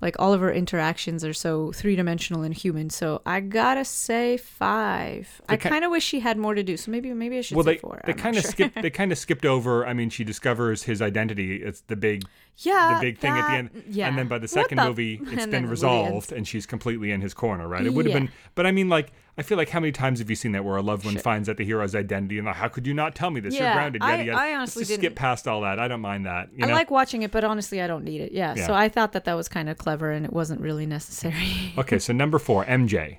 [0.00, 2.90] like all of her interactions are so three dimensional and human.
[2.90, 5.40] So I gotta say five.
[5.48, 6.76] I kind of wish she had more to do.
[6.76, 8.00] So maybe maybe I should well, say they four.
[8.06, 8.50] they kind of sure.
[8.50, 9.86] skipped they kind of skipped over.
[9.86, 11.62] I mean, she discovers his identity.
[11.62, 12.24] It's the big
[12.58, 13.84] yeah, the big thing at the end.
[13.88, 14.08] Yeah.
[14.08, 17.34] And then by the second the- movie, it's been resolved and she's completely in his
[17.34, 17.84] corner, right?
[17.86, 18.20] It would have Yeah.
[18.26, 20.64] been, but I mean, like, I feel like how many times have you seen that
[20.64, 23.14] where a loved one finds out the hero's identity and like, how could you not
[23.14, 23.54] tell me this?
[23.54, 24.02] You're grounded.
[24.02, 24.38] I- Yada, yada.
[24.38, 25.14] I Let's honestly just skip didn't.
[25.16, 25.78] past all that.
[25.78, 26.48] I don't mind that.
[26.56, 28.32] You I like watching it, but honestly, I don't need it.
[28.32, 28.66] Yeah, Yeah.
[28.66, 31.72] So I thought that that was kind of clever, and it wasn't really necessary.
[31.78, 33.18] okay, so number four, MJ,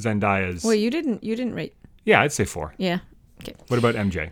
[0.00, 0.64] Zendaya's.
[0.64, 1.74] Well, you didn't you didn't rate.
[2.04, 2.74] yeah, I'd say four.
[2.78, 2.98] Yeah.
[3.42, 3.54] Okay.
[3.68, 4.30] What about MJ?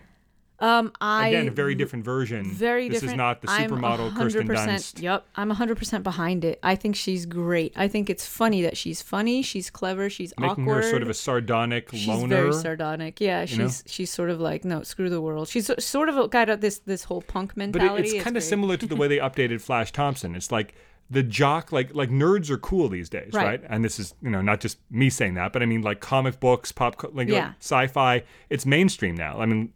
[0.63, 2.45] Um, I Again, a very different version.
[2.45, 3.15] very this different.
[3.15, 5.01] is not the I'm supermodel Kirsten 100%, Dunst.
[5.01, 6.57] Yep, I'm 100% behind it.
[6.63, 7.73] I think she's great.
[7.75, 10.83] I think it's funny that she's funny, she's clever, she's Making awkward.
[10.85, 12.27] her sort of a sardonic she's loner.
[12.27, 13.19] very sardonic.
[13.19, 13.69] Yeah, she's know?
[13.87, 15.49] she's sort of like no, screw the world.
[15.49, 17.89] She's sort of got a- this this whole punk mentality.
[17.89, 20.33] but it, it's kind of similar to the way they updated Flash Thompson.
[20.33, 20.75] It's like
[21.09, 23.61] the jock, like like nerds are cool these days, right?
[23.61, 23.63] Right.
[23.69, 26.39] And this is you know not just me saying that, but I mean like comic
[26.39, 28.23] books, pop, like, like sci-fi.
[28.49, 29.41] It's mainstream now.
[29.41, 29.73] I mean,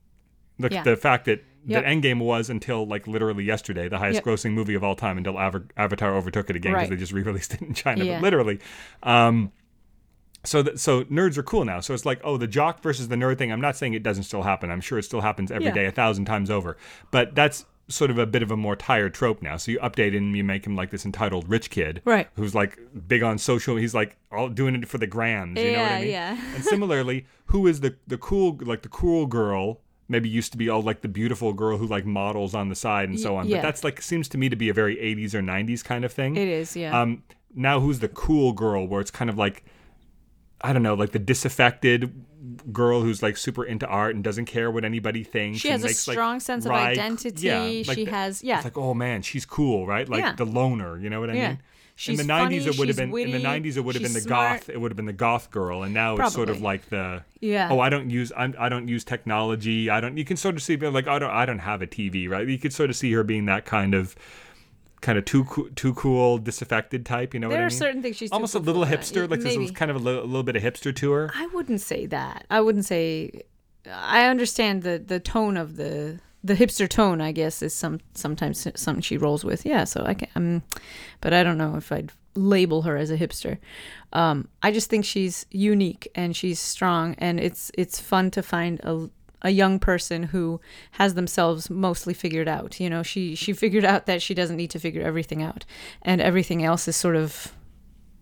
[0.60, 0.84] the Yeah.
[0.84, 1.84] the fact that Yep.
[1.84, 4.24] that Endgame was until like literally yesterday the highest Yep.
[4.24, 6.90] grossing movie of all time until Ava- Avatar overtook it again because Right.
[6.92, 8.16] they just re-released it in China, Yeah.
[8.18, 8.60] but literally.
[9.04, 9.52] Um,
[10.46, 11.82] so that so nerds are cool now.
[11.82, 13.52] So it's like, oh, the jock versus the nerd thing.
[13.52, 14.72] I'm not saying it doesn't still happen.
[14.72, 15.90] I'm sure it still happens every day, Yeah.
[15.90, 16.78] a thousand times over.
[17.12, 19.58] But that's sort of a bit of a more tired trope now.
[19.58, 22.28] So you update him, you make him like this entitled rich kid, Right.
[22.36, 23.76] Who's like big on social.
[23.76, 25.60] He's like all doing it for the grams.
[25.60, 26.10] You know what I mean?
[26.12, 26.38] yeah.
[26.56, 29.82] and similarly, who is the the cool like the cool girl?
[30.10, 33.10] Maybe used to be all like the beautiful girl who like models on the side
[33.10, 33.48] and so on.
[33.48, 33.58] yeah.
[33.58, 36.14] But that's like seems to me to be a very 80s or 90s kind of
[36.14, 36.36] thing.
[36.38, 37.00] It is, yeah.
[37.02, 39.64] Um, now who's the cool girl where it's kind of like
[40.62, 42.24] I don't know, like the disaffected
[42.72, 45.60] girl who's like super into art and doesn't care what anybody thinks.
[45.60, 47.46] She has a makes, like, strong sense of identity.
[47.48, 48.56] Yeah, like She the- has- yeah.
[48.56, 50.08] It's like, oh man, she's cool, right?
[50.08, 50.34] Like Yeah.
[50.36, 51.48] the loner, you know what I Yeah.
[51.50, 51.60] mean?
[52.00, 54.14] She's in the nineties it would have been in the nineties it would have been
[54.14, 54.60] the smart.
[54.62, 57.24] goth it would have been the goth girl and now it's sort of like the
[57.42, 57.70] Yeah.
[57.72, 60.62] oh I don't use I'm, I don't use technology I don't you can sort of
[60.62, 63.12] see like I don't I don't have a TV right you could sort of see
[63.14, 64.16] her being that kind of
[65.02, 68.02] kind of too coo- too cool disaffected type you know there what I are certain
[68.04, 69.00] things she's almost a little that.
[69.00, 69.58] hipster like Maybe.
[69.58, 72.06] there's kind of a little, a little bit of hipster to her I wouldn't say
[72.08, 72.46] that.
[72.50, 73.44] I wouldn't say.
[73.92, 77.22] I understand the the tone of the the hipster tone.
[77.22, 79.66] I guess is some sometimes something she rolls with.
[79.66, 80.30] Yeah, so I can.
[80.36, 80.64] Um,
[81.22, 83.58] but I don't know if I'd label her as a hipster.
[84.14, 88.80] Um, I just think she's unique and she's strong, and it's it's fun to find
[88.84, 89.10] a
[89.44, 90.60] a young person who
[90.92, 92.80] has themselves mostly figured out.
[92.80, 95.66] You know, she she figured out that she doesn't need to figure everything out,
[96.02, 97.54] and everything else is sort of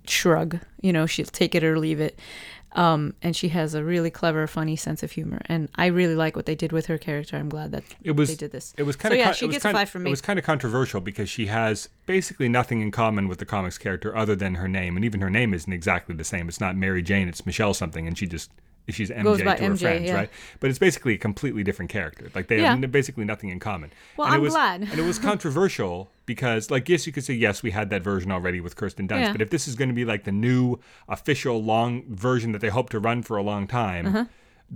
[0.07, 0.59] shrug.
[0.81, 2.19] You know, she'll take it or leave it.
[2.75, 6.35] Um, and she has a really clever, funny sense of humor, and I really like
[6.35, 7.38] what they did with her character.
[7.38, 8.73] I'm glad that it was they did this.
[8.77, 10.09] It was So kind of yeah, she gets kind five from me.
[10.09, 13.77] It was kind of controversial because she has basically nothing in common with the comics
[13.77, 16.49] character other than her name, and even her name isn't exactly the same.
[16.49, 18.51] It's not Mary Jane, it's Michelle something, and she just
[18.93, 20.13] she's MJ to her MJ, friends, yeah.
[20.13, 20.30] right?
[20.60, 22.30] But it's basically a completely different character.
[22.36, 22.76] Like they Yeah.
[22.76, 23.91] have basically nothing in common.
[24.17, 24.82] Well, and it I'm was, glad.
[24.82, 28.32] and it was controversial because, like, yes, you could say yes, we had that version
[28.32, 29.32] already with Kirsten Dunst, Yeah.
[29.32, 32.69] but if this is going to be like the new official long version that they
[32.69, 34.06] hope to run for a long time.
[34.08, 34.26] Uh-huh.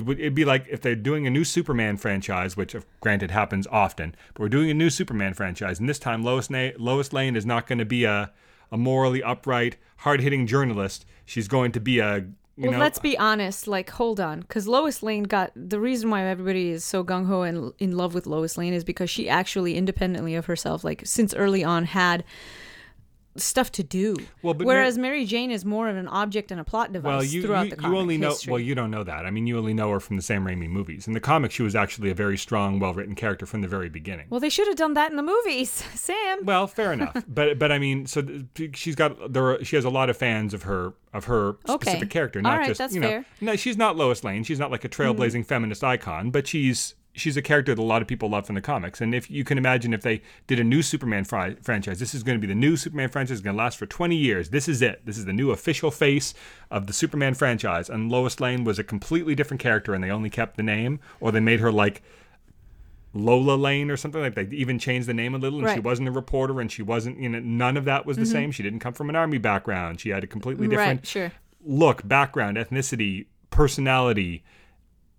[0.07, 4.41] It'd be like if they're doing a new Superman franchise, which granted happens often, but
[4.43, 7.65] we're doing a new Superman franchise, and this time Lois, Na- Lois Lane is not
[7.65, 8.31] going to be a,
[8.71, 11.05] a morally upright, hard hitting journalist.
[11.25, 12.27] She's going to be a
[12.67, 13.67] well, know let's be honest.
[13.67, 17.43] Like, hold on, because Lois Lane got the reason why everybody is so gung ho
[17.43, 21.33] and in love with Lois Lane is because she actually, independently of herself, like since
[21.33, 22.23] early on, had
[23.35, 24.15] stuff to do.
[24.41, 27.23] Well, but Whereas Mary Jane is more of an object and a plot device well,
[27.23, 28.51] you throughout you, the you only know history.
[28.51, 29.25] well you don't know that.
[29.25, 31.07] I mean, you only know her from the Sam Raimi movies.
[31.07, 33.89] In the comics, she was actually a very strong, well written character from the very
[33.89, 34.27] beginning.
[34.29, 36.39] Well, they should have done that in the movies, Sam.
[36.43, 38.23] Well, fair enough, but but I mean, so
[38.73, 39.51] she's got there.
[39.51, 41.91] Are, she has a lot of fans of her of her Okay.
[41.91, 43.07] specific character, All not right, just that's you know.
[43.07, 43.25] fair.
[43.41, 44.43] No, she's not Lois Lane.
[44.43, 45.41] She's not like a trailblazing mm-hmm.
[45.43, 48.61] feminist icon, but she's she's a character that a lot of people love from the
[48.61, 49.01] comics.
[49.01, 52.23] And if you can imagine, if they did a new Superman fri- franchise, this is
[52.23, 53.37] going to be the new Superman franchise.
[53.37, 54.49] It's going to last for twenty years.
[54.49, 55.05] This is it.
[55.05, 56.33] This is the new official face
[56.71, 57.89] of the Superman franchise.
[57.89, 61.31] And Lois Lane was a completely different character, and they only kept the name, or
[61.31, 62.01] they made her like
[63.13, 64.51] Lola Lane or something like that.
[64.51, 67.19] They even changed the name a little, and she wasn't a reporter, and she wasn't,
[67.19, 68.31] you know, none of that was the mm-hmm.
[68.31, 68.51] same.
[68.51, 69.99] She didn't come from an army background.
[69.99, 71.31] She had a completely different Right, sure.
[71.65, 74.43] look, background, ethnicity, personality,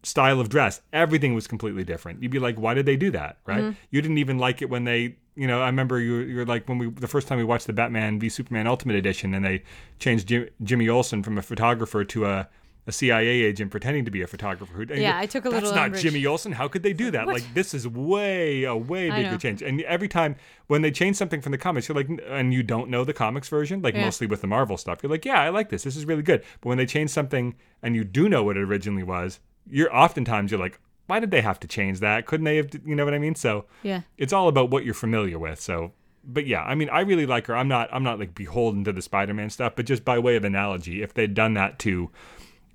[0.02, 0.80] style of dress.
[0.92, 2.22] Everything was completely different.
[2.22, 3.38] You'd be like, why did they do that?
[3.46, 3.60] Right?
[3.62, 3.78] Mm-hmm.
[3.90, 6.78] You didn't even like it when they, you know, I remember you you're like when
[6.78, 9.62] we the first time we watched the Batman v Superman Ultimate Edition, and they
[9.98, 12.48] changed Jim, Jimmy Olsen from a photographer to a
[12.86, 14.72] a CIA agent pretending to be a photographer.
[14.72, 16.52] Who, Yeah, I took a That's little not umbrage." Jimmy Olsen.
[16.52, 17.26] How could they do that?
[17.26, 19.60] Like this is way a way bigger change.
[19.62, 20.36] And every time
[20.66, 23.48] when they change something from the comics, you're like, and you don't know the comics
[23.48, 24.06] version, like Yeah.
[24.06, 25.82] mostly with the Marvel stuff, you're like, yeah, I like this.
[25.82, 26.42] This is really good.
[26.62, 30.51] But when they change something and you do know what it originally was, you're oftentimes
[30.51, 32.27] you're like, why did they have to change that?
[32.27, 32.70] Couldn't they have?
[32.87, 33.35] You know what I mean?
[33.35, 34.03] So Yeah.
[34.16, 35.61] it's all about what you're familiar with.
[35.61, 35.92] So,
[36.25, 37.57] but yeah, I mean, I really like her.
[37.57, 40.44] I'm not, I'm not like beholden to the Spider-Man stuff, but just by way of
[40.44, 42.11] analogy, if they'd done that to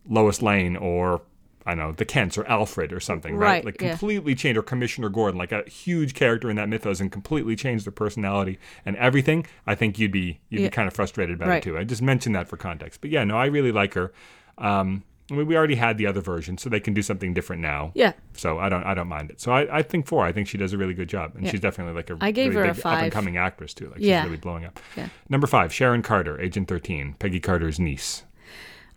[0.08, 1.22] Lois Lane or
[1.68, 3.48] I don't know the Kents or Alfred or something, right?
[3.54, 3.90] Right, Like yeah.
[3.90, 7.86] completely change or Commissioner Gordon, like a huge character in that mythos, and completely change
[7.86, 9.48] their personality and everything.
[9.66, 10.68] I think you'd be you'd Yeah.
[10.68, 11.58] be kind of frustrated about Right.
[11.58, 11.76] it too.
[11.78, 14.14] I just mentioned that for context, but yeah, no, I really like her.
[14.60, 17.62] Um, I mean, we already had the other version, so they can do something different
[17.62, 17.92] now.
[17.96, 18.14] Yeah.
[18.34, 19.42] So I don't I don't mind it.
[19.42, 20.24] So I, I think four.
[20.24, 21.52] I think she does a really good job, and Yeah.
[21.52, 22.98] she's definitely like a I gave really her a big five.
[23.00, 23.90] up and coming actress too.
[23.90, 24.22] Like Yeah.
[24.22, 24.80] she's really blowing up.
[24.96, 25.10] Yeah.
[25.30, 28.24] Number five, Sharon Carter, Agent Thirteen, Peggy Carter's niece.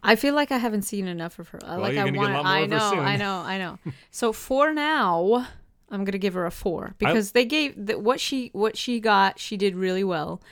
[0.02, 1.58] I feel like I haven't seen enough of her.
[1.64, 2.16] I like I a want.
[2.32, 3.00] lot more I of her know.
[3.02, 3.34] I know.
[3.40, 3.78] I know.
[4.10, 5.46] so for now,
[5.90, 9.38] I'm gonna give her a four because they gave the, what she what she got.
[9.38, 10.42] She did really well.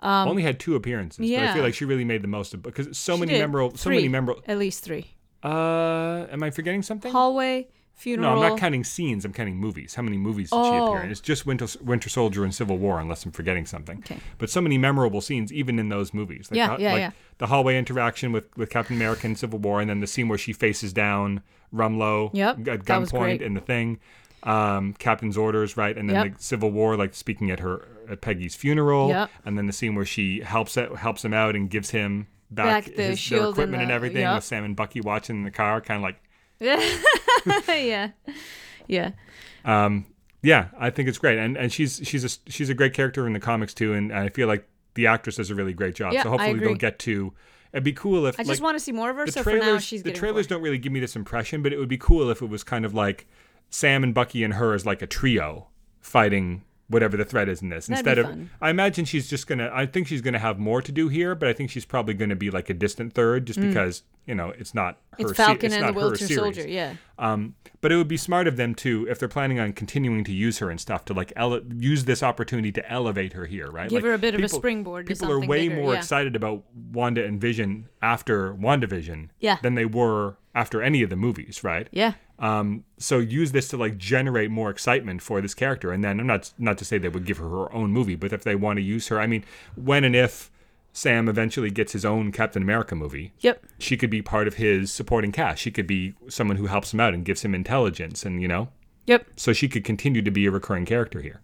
[0.00, 2.62] Um, Only had two appearances, but I feel like she really made the most of
[2.62, 3.40] because so She many did.
[3.40, 3.96] memorable, so Three.
[3.96, 4.42] many memorable.
[4.46, 5.06] At least three.
[5.42, 7.12] Uh, am I forgetting something?
[7.12, 8.36] Hallway funeral.
[8.36, 9.24] no, I'm not counting scenes.
[9.24, 9.94] I'm counting movies.
[9.94, 10.92] How many movies did she Oh.
[10.92, 11.10] appear in?
[11.10, 13.98] It's just Winter, Winter Soldier and Civil War, unless I'm forgetting something.
[13.98, 14.18] Okay.
[14.38, 16.48] But so many memorable scenes, even in those movies.
[16.50, 17.10] Like Yeah, the, yeah, like yeah.
[17.38, 20.38] The hallway interaction with, with Captain America in Civil War, and then the scene where
[20.38, 21.42] she faces down
[21.74, 23.98] Rumlow Yep, at that was gunpoint in the thing.
[24.42, 26.36] Um, Captain's orders, right, and then Yep.
[26.38, 29.30] the Civil War, like speaking at her at Peggy's funeral, Yep.
[29.44, 32.86] and then the scene where she helps it, helps him out and gives him back,
[32.86, 34.36] Back the his, shield their and equipment and, the- everything yep.
[34.36, 36.20] with Sam and Bucky watching in the car, kind of like
[37.68, 38.10] yeah.
[38.86, 39.10] Yeah.
[39.64, 40.06] um,
[40.42, 43.32] yeah, I think it's great, and and she's she's a she's a great character in
[43.32, 46.12] the comics too, and I feel like the actress does a really great job.
[46.12, 47.32] Yeah, so hopefully they'll get to.
[47.72, 49.26] It'd be cool if I like, just want to see more of her.
[49.26, 49.66] So for trailers.
[49.66, 52.30] now, she's the trailers don't really give me this impression, but it would be cool
[52.30, 53.26] if it was kind of like
[53.70, 55.66] Sam and Bucky and her as like a trio
[56.00, 57.86] fighting whatever the threat is in this.
[57.86, 58.50] That'd Instead of, fun.
[58.60, 59.70] I imagine she's just gonna.
[59.72, 62.36] I think she's gonna have more to do here, but I think she's probably gonna
[62.36, 65.18] be like a distant third, just because you know it's not her.
[65.18, 65.30] Mm.
[65.30, 66.26] It's se- Falcon it's and not the Winter.
[66.34, 66.68] Soldier.
[66.68, 66.94] Yeah.
[67.18, 70.32] Um, but it would be smart of them to, if they're planning on continuing to
[70.32, 73.88] use her and stuff, to like ele- use this opportunity to elevate her here, right?
[73.88, 75.98] Give Like, her a bit of a people- springboard People are way bigger, more yeah.
[76.00, 79.56] excited about Wanda and Vision after WandaVision Yeah.
[79.62, 81.86] than they were after any of the movies, right?
[81.92, 82.14] Yeah.
[82.38, 86.26] Um, so use this to like generate more excitement for this character, and then I'm
[86.26, 88.78] not not to say they would give her her own movie, but if they want
[88.78, 89.44] to use her, I mean,
[89.76, 90.50] when and if
[90.92, 93.64] Sam eventually gets his own Captain America movie, Yep.
[93.78, 95.60] she could be part of his supporting cast.
[95.62, 98.68] She could be someone who helps him out and gives him intelligence, and you know,
[99.06, 99.26] Yep.
[99.36, 101.40] so she could continue to be a recurring character here.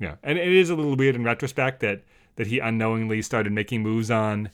[0.00, 2.02] Yeah, and it is a little weird in retrospect that
[2.36, 4.50] that he unknowingly started making moves on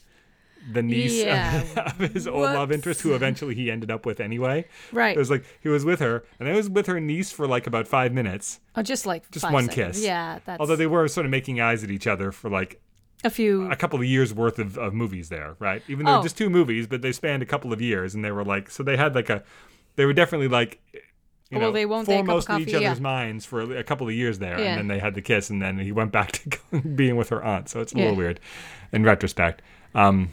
[0.70, 1.62] the niece Yeah.
[1.76, 4.66] of his old love interest, who eventually he ended up with anyway.
[4.92, 5.16] Right.
[5.16, 7.66] It was like he was with her, and I was with her niece for like
[7.66, 9.96] about five minutes, Oh, just like just one seconds.
[9.98, 10.04] kiss.
[10.04, 10.38] Yeah.
[10.44, 12.80] That's although they were sort of making eyes at each other for like
[13.24, 13.70] a few.
[13.70, 15.82] a couple of years worth of, of movies there, right?
[15.88, 16.22] Even though Oh.
[16.22, 18.82] just two movies, but they spanned a couple of years, and they were like, so
[18.82, 19.42] they had like a,
[19.96, 22.94] they were definitely like, you Well, know, they won't of foremost in each other's yeah.
[23.02, 24.66] minds for a, a couple of years there, Yeah.
[24.72, 26.32] and then they had the kiss, and then he went back
[26.70, 27.68] to being with her aunt.
[27.68, 28.02] So it's a Yeah.
[28.04, 28.40] little weird,
[28.92, 29.60] in retrospect.
[29.94, 30.32] Um,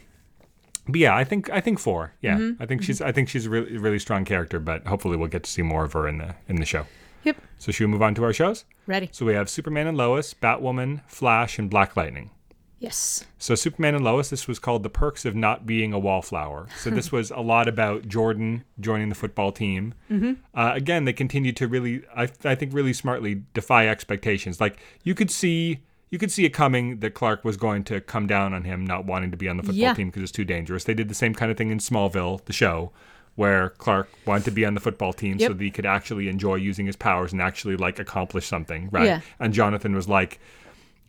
[0.91, 2.13] but yeah, I think I think four.
[2.21, 2.61] Yeah, Mm-hmm.
[2.61, 5.43] I think she's I think she's a really really strong character, but hopefully we'll get
[5.43, 6.85] to see more of her in the in the show.
[7.23, 7.37] Yep.
[7.57, 8.65] So should we move on to our shows?
[8.87, 9.09] Ready.
[9.11, 12.31] So we have Superman and Lois, Batwoman, Flash, and Black Lightning.
[12.79, 13.25] Yes.
[13.37, 16.67] So Superman and Lois, this was called the perks of not being a wallflower.
[16.77, 19.93] So this was a lot about Jordan joining the football team.
[20.09, 20.33] Mm-hmm.
[20.57, 24.61] Uh, again, they continued to really, I, I think, really smartly defy expectations.
[24.61, 28.25] Like you could see, you could see it coming that Clark was going to come
[28.27, 29.93] down on him not wanting to be on the football Yeah.
[29.93, 30.83] team because it's too dangerous.
[30.83, 32.91] They did the same kind of thing in Smallville, the show,
[33.35, 36.55] where Clark wanted to be on the football team so that he could actually enjoy
[36.55, 39.05] using his powers and actually like accomplish something, right?
[39.05, 39.21] Yeah.
[39.39, 40.39] And Jonathan was like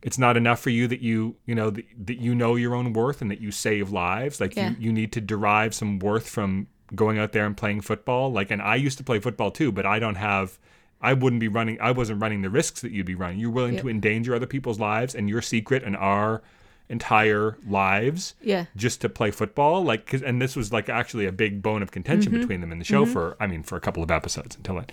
[0.03, 2.93] it's not enough for you that you you know that, that you know your own
[2.93, 4.71] worth and that you save lives like Yeah.
[4.71, 8.51] you, you need to derive some worth from going out there and playing football like
[8.51, 10.59] and i used to play football too but i don't have
[11.01, 13.75] i wouldn't be running i wasn't running the risks that you'd be running you're willing
[13.75, 13.83] Yep.
[13.83, 16.43] to endanger other people's lives and your secret and our
[16.89, 18.65] entire lives Yeah.
[18.77, 21.91] just to play football like 'cause- and this was like actually a big bone of
[21.93, 24.75] contention between them in the show for i mean for a couple of episodes until
[24.77, 24.87] then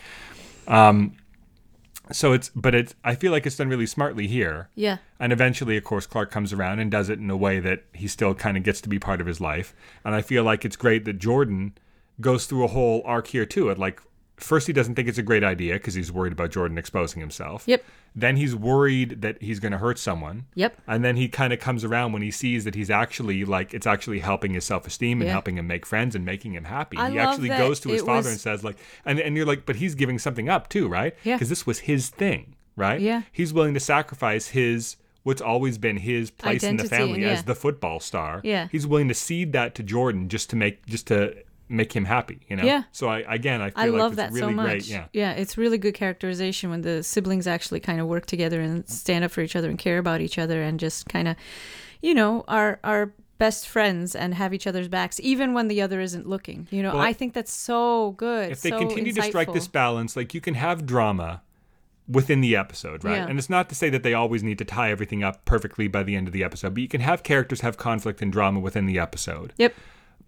[0.67, 1.13] um
[2.10, 2.96] So it's, but it's.
[3.04, 4.70] I feel like it's done really smartly here.
[4.76, 5.00] Yeah.
[5.20, 8.08] And eventually, of course, Clark comes around and does it in a way that he
[8.08, 9.76] still kind of gets to be part of his life.
[10.06, 11.74] And I feel like it's great that Jordan
[12.22, 13.67] goes through a whole arc here too.
[13.70, 14.00] It like
[14.38, 17.63] first he doesn't think it's a great idea because he's worried about Jordan exposing himself.
[17.65, 17.84] Yep.
[18.15, 20.45] Then he's worried that he's going to hurt someone.
[20.56, 20.80] Yep.
[20.88, 23.88] And then he kind of comes around when he sees that he's actually like it's
[23.88, 25.34] actually helping his self esteem and Yeah.
[25.34, 26.97] helping him make friends and making him happy.
[26.97, 29.65] I he actually goes to his father was- and says like, and and you're like,
[29.65, 31.15] but he's giving something up too, right?
[31.23, 31.36] Yeah.
[31.36, 33.00] Because this was his thing, right?
[33.02, 33.23] Yeah.
[33.32, 37.32] He's willing to sacrifice his what's always been his place in the Identity, family yeah.
[37.34, 38.39] as the football star.
[38.45, 38.69] Yeah.
[38.71, 41.36] He's willing to cede that to Jordan just to make just to
[41.69, 42.39] make him happy.
[42.49, 42.63] You know.
[42.63, 42.84] Yeah.
[42.91, 44.67] So I again I feel I like love it's that really so much.
[44.67, 44.88] great.
[44.88, 45.06] Yeah.
[45.13, 49.23] yeah, it's really good characterization when the siblings actually kind of work together and stand
[49.23, 51.36] up for each other and care about each other and just kind of,
[52.01, 55.99] you know, are are best friends and have each other's backs even when the other
[56.01, 56.67] isn't looking.
[56.71, 58.51] You know, Well, I think that's so good.
[58.51, 61.43] if they so continue to strike this balance, like you can have drama
[62.08, 63.17] within the episode, right?
[63.17, 63.27] Yeah.
[63.27, 66.03] And it's not to say that they always need to tie everything up perfectly by
[66.03, 68.86] the end of the episode, but you can have characters have conflict and drama within
[68.86, 69.53] the episode.
[69.58, 69.75] Yep.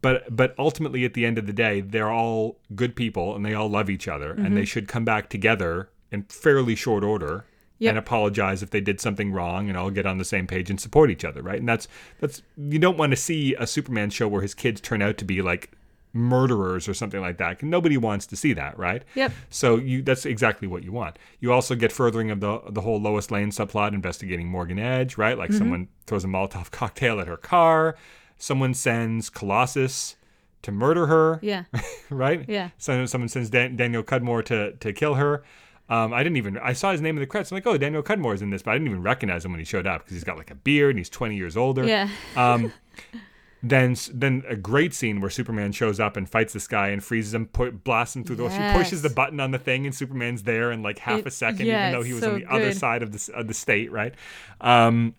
[0.02, 3.54] But but ultimately at the end of the day, they're all good people and they
[3.54, 4.56] all love each other and Mm-hmm.
[4.56, 7.46] they should come back together in fairly short order.
[7.82, 7.90] Yep.
[7.92, 10.82] And apologize if they did something wrong, and all get on the same page and
[10.82, 11.60] support each other, right?
[11.60, 11.88] And that's
[12.20, 15.24] that's you don't want to see a Superman show where his kids turn out to
[15.24, 15.72] be like
[16.12, 17.64] murderers or something like that.
[17.64, 19.04] Nobody wants to see that, right?
[19.16, 19.32] Yep.
[19.50, 21.18] So you that's exactly what you want.
[21.40, 25.38] You also get furthering of the the whole Lois Lane subplot investigating Morgan Edge, right?
[25.38, 27.96] Like someone throws a Molotov cocktail at her car,
[28.39, 30.15] someone sends Colossus
[30.63, 31.65] to murder her, Yeah.
[32.10, 32.43] right?
[32.49, 32.69] Yeah.
[32.80, 35.43] So someone sends Dan- Daniel Cudmore to to kill her.
[35.89, 37.52] Um, I didn't even I saw his name in the credits.
[37.52, 39.60] I'm like, oh, Daniel Cudmore is in this, but I didn't even recognize him when
[39.60, 41.84] he showed up because he's got like a beard and he's 20 years older.
[41.86, 42.10] Yeah.
[42.36, 42.71] Um,
[43.63, 47.34] then then a great scene where Superman shows up and fights this guy and freezes
[47.34, 48.43] him, pu- blasts him through the.
[48.43, 48.52] Wall.
[48.52, 51.32] She pushes the button on the thing and Superman's there in like half It- a
[51.32, 53.54] second, yeah, even though he was on so the other side of the of the
[53.54, 54.13] state, right?
[54.62, 55.15] Um,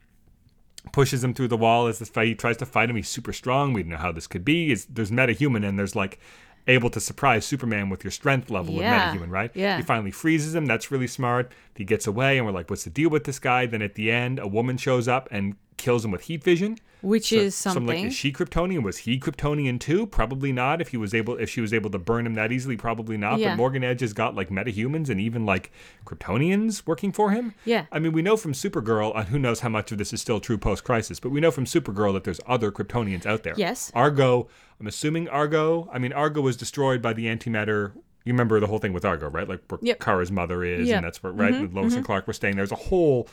[0.92, 2.28] pushes him through the wall as this fight.
[2.28, 2.96] He tries to fight him.
[2.96, 3.72] He's super strong.
[3.72, 4.70] We don't know how this could be.
[4.72, 6.18] Is there's metahuman and there's like
[6.66, 9.12] able to surprise Superman with your strength level Yeah.
[9.12, 9.50] with metahuman, right?
[9.54, 9.76] Yeah.
[9.78, 10.66] He finally freezes him.
[10.66, 11.52] That's really smart.
[11.74, 13.66] He gets away, and we're like, what's the deal with this guy?
[13.66, 16.78] Then at the end, a woman shows up and kills him with heat vision.
[17.02, 17.96] Which So- is so I'm something.
[18.02, 18.82] like, is she Kryptonian?
[18.82, 20.06] Was he Kryptonian too?
[20.06, 20.80] Probably not.
[20.82, 23.38] If he was able, if she was able to burn him that easily, probably not.
[23.38, 23.50] Yeah.
[23.52, 25.72] But Morgan Edge has got like metahumans and even like
[26.04, 27.54] Kryptonians working for him.
[27.64, 27.86] Yeah.
[27.90, 30.40] I mean, we know from Supergirl, and who knows how much of this is still
[30.40, 33.54] true post Crisis, but we know from Supergirl that there's other Kryptonians out there.
[33.56, 33.90] Yes.
[33.94, 34.48] Argo.
[34.78, 35.88] I'm assuming Argo.
[35.92, 37.92] I mean, Argo was destroyed by the antimatter.
[38.24, 39.48] You remember the whole thing with Argo, right?
[39.48, 40.00] Like where Yep.
[40.00, 40.96] Kara's mother is, Yep.
[40.96, 41.54] and that's where right.
[41.54, 41.74] Mm-hmm.
[41.74, 42.06] Lois and mm-hmm.
[42.06, 42.56] Clark were staying.
[42.56, 43.28] There's a whole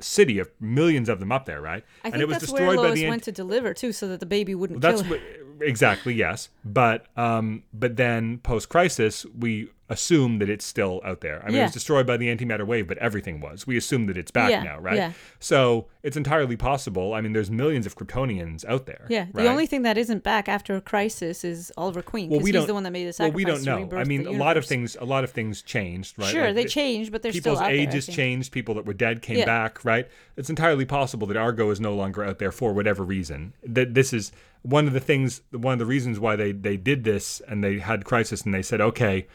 [0.00, 1.84] city of millions of them up there, right?
[2.00, 3.92] I think and it was that's destroyed where by Lois the went to deliver too,
[3.92, 5.24] so that the baby wouldn't that's kill her.
[5.58, 11.20] what, exactly yes, but um, but then post crisis we assume that it's still out
[11.20, 11.42] there.
[11.44, 13.66] I mean, it was destroyed by the antimatter wave, but everything was.
[13.66, 14.96] We assume that it's back Yeah, now, right?
[14.96, 15.12] yeah.
[15.40, 17.12] So it's entirely possible.
[17.12, 19.04] I mean, there's millions of Kryptonians out there.
[19.10, 19.42] Yeah, right?
[19.44, 22.54] the only thing that isn't back after a crisis is Oliver Queen well, we he's
[22.54, 22.66] don't.
[22.66, 23.88] the one that made the well, we don't know.
[23.94, 24.96] I mean, a lot of things.
[24.98, 26.28] A lot of things changed, right?
[26.28, 28.16] Sure, Like, they the- changed, but they're people's still there, I ages think.
[28.16, 28.52] changed.
[28.52, 29.44] People that were dead came Yeah.
[29.44, 30.08] back, right?
[30.38, 33.52] It's entirely possible that Argo is no longer out there for whatever reason.
[33.62, 37.04] That this is one of the things, one of the reasons why they they did
[37.04, 39.26] this and they had crisis and they said, okay,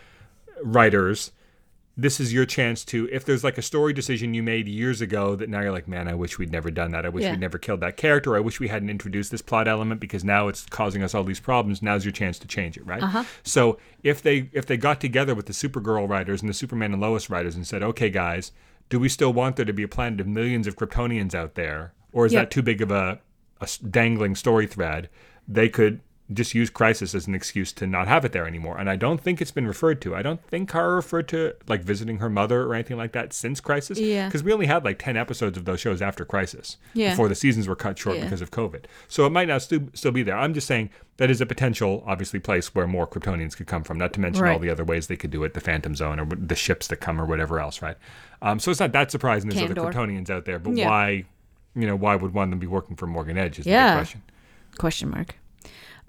[0.63, 1.31] writers.
[1.97, 5.35] This is your chance to, if there's like a story decision you made years ago
[5.35, 7.05] that now you're like, man, I wish we'd never done that.
[7.05, 7.31] I wish Yeah.
[7.31, 8.37] we'd never killed that character.
[8.37, 11.41] I wish we hadn't introduced this plot element because now it's causing us all these
[11.41, 11.81] problems.
[11.81, 13.03] Now's your chance to change it, right?
[13.03, 13.25] Uh-huh.
[13.43, 17.01] So if they if they got together with the Supergirl writers and the Superman and
[17.01, 18.53] Lois writers and said, okay, guys,
[18.87, 21.91] do we still want there to be a planet of millions of Kryptonians out there,
[22.13, 22.41] or is Yep.
[22.43, 23.19] that too big of a
[23.89, 25.09] dangling story thread?
[25.47, 25.99] They could
[26.31, 28.77] just use Crisis as an excuse to not have it there anymore.
[28.77, 30.15] And I don't think it's been referred to.
[30.15, 33.59] I don't think Kara referred to like visiting her mother or anything like that since
[33.59, 33.97] Crisis.
[33.99, 34.27] Yeah.
[34.27, 36.77] Because we only had like ten episodes of those shows after Crisis.
[36.93, 37.11] Yeah.
[37.11, 38.25] Before the seasons were cut short Yeah.
[38.25, 38.83] because of COVID.
[39.07, 40.37] So it might not stu- still be there.
[40.37, 43.97] I'm just saying that is a potential, obviously, place where more Kryptonians could come from.
[43.97, 46.25] Not to mention all the other ways they could do it, the Phantom Zone or
[46.25, 47.97] the ships that come or whatever else, right?
[48.43, 50.87] Um, so it's not that surprising there's other Kryptonians out there, but Yeah.
[50.87, 51.25] why,
[51.75, 53.57] you know, why would one of them be working for Morgan Edge?
[53.59, 53.95] Is the Yeah.
[53.95, 54.21] big question.
[54.77, 55.35] Question mark.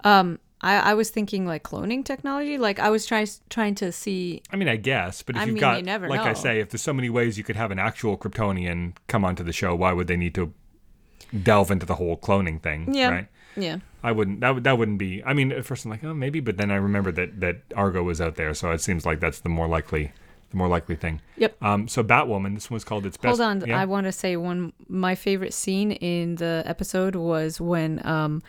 [0.03, 2.57] Um, I, I was thinking like cloning technology.
[2.57, 4.43] Like I was trying trying to see.
[4.51, 6.59] I mean, I guess, but if I you've mean, got, you never like I say,
[6.59, 9.73] if there's so many ways you could have an actual Kryptonian come onto the show,
[9.75, 10.53] why would they need to
[11.43, 12.93] delve into the whole cloning thing?
[12.93, 13.09] Yeah.
[13.09, 13.27] Right.
[13.55, 13.77] Yeah.
[14.03, 14.41] I wouldn't.
[14.41, 15.23] That would that wouldn't be.
[15.23, 18.03] I mean, at first I'm like, oh, maybe, but then I remember that that Argo
[18.03, 20.11] was out there, so it seems like that's the more likely,
[20.49, 21.21] the more likely thing.
[21.37, 21.61] Yep.
[21.61, 21.87] Um.
[21.87, 23.39] So Batwoman, this one's called its best.
[23.39, 23.79] Hold on, Yeah?
[23.79, 24.73] I want to say one.
[24.87, 28.41] My favorite scene in the episode was when um,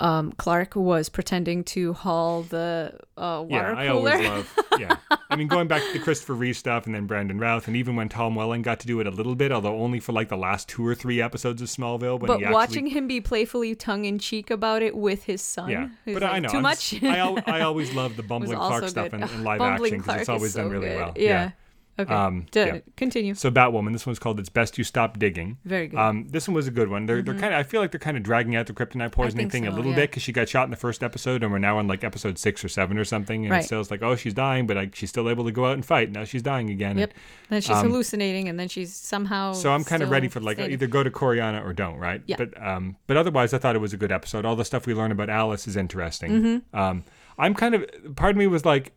[0.00, 4.58] um, Clark was pretending to haul the uh, water Yeah, I always love.
[4.78, 4.96] Yeah,
[5.28, 7.96] I mean, going back to the Christopher Reeve stuff, and then Brandon Routh, and even
[7.96, 10.36] when Tom Welling got to do it a little bit, although only for like the
[10.36, 12.20] last two or three episodes of Smallville.
[12.20, 15.88] But actually, watching him be playfully tongue in cheek about it with his son, yeah,
[16.06, 16.90] but like, I know too I'm much.
[16.90, 20.02] just- I, al- I always love the bumbling Clark stuff in, in live Bumbling action
[20.02, 20.96] because it's always done so really good.
[20.96, 21.12] well.
[21.16, 21.50] Yeah.
[21.98, 22.14] Okay.
[22.14, 22.78] Um, D- yeah.
[22.96, 23.34] Continue.
[23.34, 25.96] So Batwoman, this one's called "It's Best You Stop Digging." Very good.
[25.98, 26.08] Mm-hmm.
[26.08, 27.06] Um, this one was a good one.
[27.06, 27.58] They're they're kind of.
[27.58, 29.96] I feel like they're kind of dragging out the kryptonite poisoning thing a little yeah.
[29.96, 32.38] bit because she got shot in the first episode, and we're now on like episode
[32.38, 33.58] six or seven or something, and Right.
[33.58, 35.84] it's still like, oh, she's dying, but like, she's still able to go out and
[35.84, 36.12] fight.
[36.12, 36.98] Now she's dying again.
[36.98, 37.14] Yep.
[37.48, 39.52] Then she's um, hallucinating, and then she's somehow.
[39.52, 42.22] So I'm kind of ready for like either go to Coryana or don't, right?
[42.26, 42.36] Yeah.
[42.36, 44.44] But um, but otherwise, I thought it was a good episode.
[44.44, 46.30] All the stuff we learn about Alice is interesting.
[46.30, 46.78] Mm-hmm.
[46.78, 47.04] Um,
[47.38, 47.86] I'm kind of
[48.16, 48.92] part of me was like,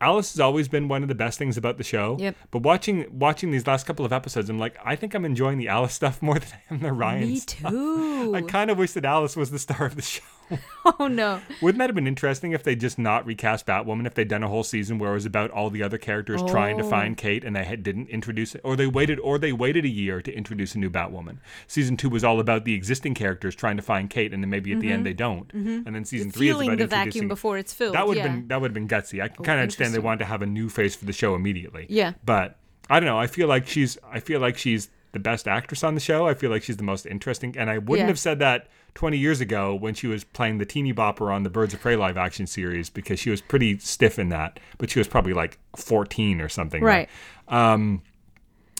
[0.00, 2.16] Alice has always been one of the best things about the show.
[2.20, 2.36] Yep.
[2.50, 5.68] But watching watching these last couple of episodes, I'm like, I think I'm enjoying the
[5.68, 7.70] Alice stuff more than I am the Ryan Me stuff.
[7.72, 8.32] too.
[8.34, 10.22] I kind of wish that Alice was the star of the show.
[10.98, 11.40] oh no.
[11.60, 14.06] Wouldn't that have been interesting if they just not recast Batwoman?
[14.06, 16.78] If they'd done a whole season where it was about all the other characters trying
[16.78, 16.90] to Oh.
[16.90, 19.88] find Kate and they had, didn't introduce it, or they waited, or they waited a
[19.88, 21.38] year to introduce a new Batwoman.
[21.66, 24.72] Season two was all about the existing characters trying to find Kate, and then maybe
[24.72, 25.52] at the end they don't.
[25.52, 26.60] And then season three is Mm-hmm.
[26.60, 27.12] Feeling about the introducing.
[27.12, 27.94] vacuum before it's filled.
[27.94, 28.32] that would have yeah.
[28.32, 29.22] been that would have been gutsy.
[29.22, 31.34] I can kind of understand they wanted to have a new face for the show
[31.34, 31.86] immediately.
[31.88, 32.12] Yeah.
[32.24, 32.56] But
[32.90, 33.18] I don't know.
[33.18, 33.98] I feel like she's.
[34.10, 36.26] I feel like she's the best actress on the show.
[36.26, 37.54] I feel like she's the most interesting.
[37.58, 38.08] And I wouldn't Yeah.
[38.08, 38.68] have said that
[38.98, 41.94] 20 years ago when she was playing the teeny bopper on the Birds of Prey
[41.94, 44.58] live action series because she was pretty stiff in that.
[44.76, 46.82] But she was probably like 14 or something.
[46.82, 47.08] Right.
[47.46, 48.02] Um,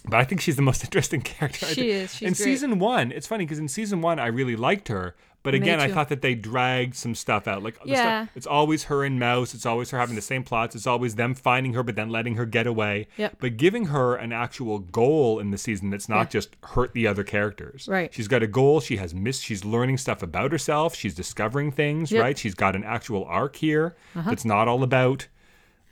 [0.07, 1.67] but I think she's the most interesting character.
[1.67, 2.17] She is.
[2.17, 2.37] She's in great.
[2.37, 5.15] season one, it's funny because in season one I really liked her.
[5.49, 7.63] But again, I thought that they dragged some stuff out.
[7.63, 8.25] Like, Yeah.
[8.25, 9.55] stuff, it's always her and Mouse.
[9.55, 10.77] It's always her having the same plots.
[10.77, 13.07] It's always them finding her, but then letting her get away.
[13.17, 13.37] Yep.
[13.41, 16.25] But giving her an actual goal in the season that's not Yeah.
[16.41, 17.89] just hurt the other characters.
[17.91, 18.13] Right.
[18.13, 18.81] She's got a goal.
[18.81, 19.43] She has missed.
[19.43, 20.95] She's learning stuff about herself.
[20.95, 22.11] She's discovering things.
[22.13, 22.19] Yep.
[22.19, 22.25] Uh-huh.
[22.27, 22.39] Right.
[22.39, 25.29] She's got an actual arc here that's not all about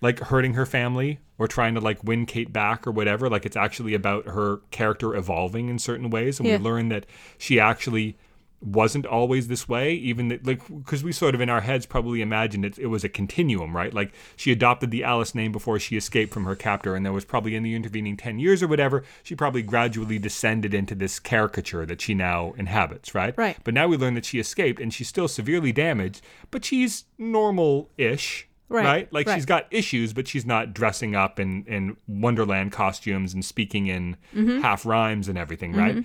[0.02, 3.30] like hurting her family or trying to like win Kate back or whatever.
[3.30, 6.58] Like it's actually about her character evolving in certain ways, and Yeah.
[6.58, 7.06] we learn that
[7.38, 8.16] she actually
[8.62, 12.22] wasn't always this way even that, like because we sort of in our heads probably
[12.22, 15.94] imagined it, it was a continuum right like she adopted the alice name before she
[15.96, 19.04] escaped from her captor and there was probably in the intervening 10 years or whatever
[19.22, 23.58] she probably gradually descended into this caricature that she now inhabits right Right.
[23.62, 28.48] but now we learn that she escaped and she's still severely damaged but she's normal-ish
[28.68, 29.34] Right, Like right.
[29.36, 34.16] she's got issues, but she's not dressing up in, in Wonderland costumes and speaking in
[34.34, 34.60] Mm-hmm.
[34.60, 36.04] half rhymes and everything, right?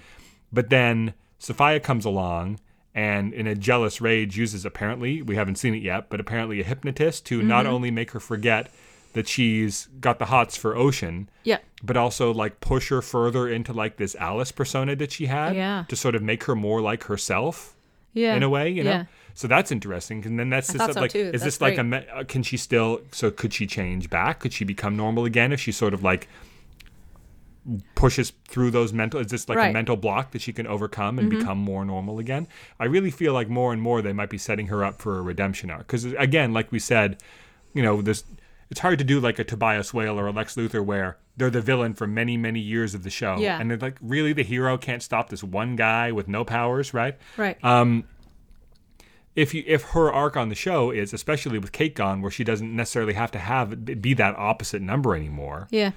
[0.53, 2.59] But then Safiyah comes along
[2.93, 6.63] and in a jealous rage uses apparently, we haven't seen it yet, but apparently a
[6.63, 7.73] hypnotist to not Mm-hmm.
[7.73, 8.69] only make her forget
[9.13, 11.57] that she's got the hots for Ocean, Yeah.
[11.83, 15.83] but also like push her further into like this Alice persona that she had Yeah.
[15.89, 17.75] to sort of make her more like herself
[18.13, 18.35] Yeah.
[18.35, 18.89] in a way, you know.
[18.91, 19.05] Yeah.
[19.33, 21.19] So that's interesting, and then that's just so like, too.
[21.19, 22.05] is That's this like a?
[22.17, 22.99] Uh, can she still?
[23.13, 24.39] So could she change back?
[24.39, 26.27] Could she become normal again if she sort of like
[27.95, 29.19] pushes through those mental?
[29.19, 29.65] Is this like a Right.
[29.67, 29.73] Mm-hmm.
[29.73, 32.47] mental block that she can overcome and become more normal again?
[32.79, 35.21] I really feel like more and more they might be setting her up for a
[35.21, 37.21] redemption arc because again, like we said,
[37.73, 38.23] you know, this.
[38.69, 41.59] It's hard to do like a Tobias Whale or a Lex Luthor where they're the
[41.61, 43.35] villain for many, many years of the show.
[43.37, 43.59] Yeah.
[43.59, 47.17] And they're like, really, the hero can't stop this one guy with no powers, right?
[47.35, 47.61] Right.
[47.65, 48.05] Um,
[49.35, 52.43] if you if her arc on the show is especially with Kate gone, where she
[52.45, 55.67] doesn't necessarily have to have be that opposite number anymore.
[55.71, 55.91] yeah.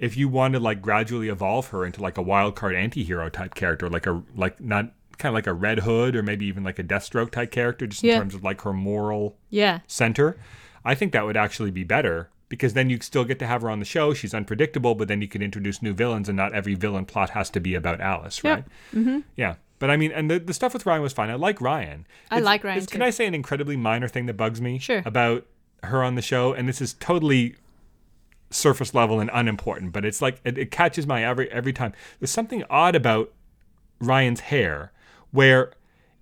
[0.00, 3.54] If you want to like gradually evolve her into like a wild card anti-hero type
[3.54, 6.78] character, like a like not kind of like a Red Hood or maybe even like
[6.78, 9.80] a Deathstroke type character, just in terms of like her moral Yeah.
[9.86, 10.38] center,
[10.84, 13.68] I think that would actually be better because then you still get to have her
[13.70, 14.12] on the show.
[14.14, 17.48] She's unpredictable, but then you can introduce new villains, and not every villain plot has
[17.50, 18.56] to be about Alice, Yep.
[18.56, 18.64] right?
[18.94, 19.18] Mm-hmm.
[19.36, 19.54] Yeah.
[19.78, 21.30] But I mean, and the, the stuff with Ryan was fine.
[21.30, 22.06] I like Ryan.
[22.30, 23.02] I It's- like Ryan, Can.
[23.02, 25.02] I say an incredibly minor thing that bugs me Sure.
[25.04, 25.46] about
[25.84, 26.52] her on the show?
[26.54, 27.56] And this is totally
[28.50, 31.92] surface level and unimportant, but it's like it, it catches my every every time.
[32.18, 33.32] There's something odd about
[34.00, 34.92] Ryan's hair
[35.30, 35.72] where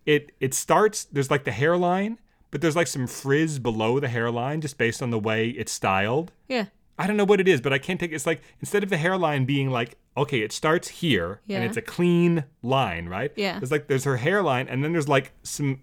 [0.07, 2.19] it it starts there's like the hairline,
[2.51, 6.33] but there's like some frizz below the hairline just based on the way it's styled.
[6.49, 6.67] Yeah.
[7.01, 8.97] I don't know what it is, but I can't take it's like instead of the
[8.97, 11.59] hairline being like okay, it starts here Yeah.
[11.59, 13.31] and it's a clean line, right?
[13.37, 13.59] Yeah.
[13.61, 15.81] There's like there's her hairline and then there's like some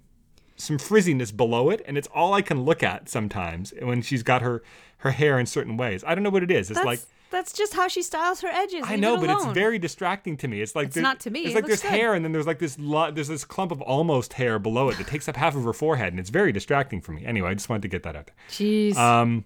[0.57, 4.41] some frizziness below it and it's all I can look at sometimes when she's got
[4.41, 4.63] her
[4.99, 6.03] her hair in certain ways.
[6.07, 6.69] I don't know what it is.
[6.71, 6.99] It's That's like
[7.31, 8.83] that's just how she styles her edges.
[8.85, 10.61] I know, it but it's very distracting to me.
[10.61, 11.41] It's like It's not to me.
[11.41, 11.91] It's It like there's good.
[11.91, 14.97] hair, and then there's like this lo- there's this clump of almost hair below it
[14.99, 17.25] that takes up half of her forehead, and it's very distracting for me.
[17.25, 18.35] Anyway, I just wanted to get that out there.
[18.49, 18.95] Jeez.
[18.95, 19.43] Um,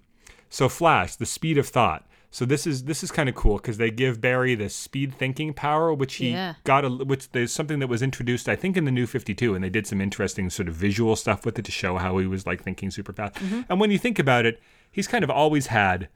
[0.50, 2.06] so Flash, the speed of thought.
[2.32, 5.52] So this is this is kind of cool because they give Barry this speed thinking
[5.52, 6.54] power, which he Yeah.
[6.64, 9.64] got a which there's something that was introduced I think in the new 52 and
[9.64, 12.46] they did some interesting sort of visual stuff with it to show how he was
[12.46, 13.34] like thinking super fast.
[13.34, 13.62] Mm-hmm.
[13.68, 14.60] And when you think about it,
[14.92, 16.08] he's kind of always had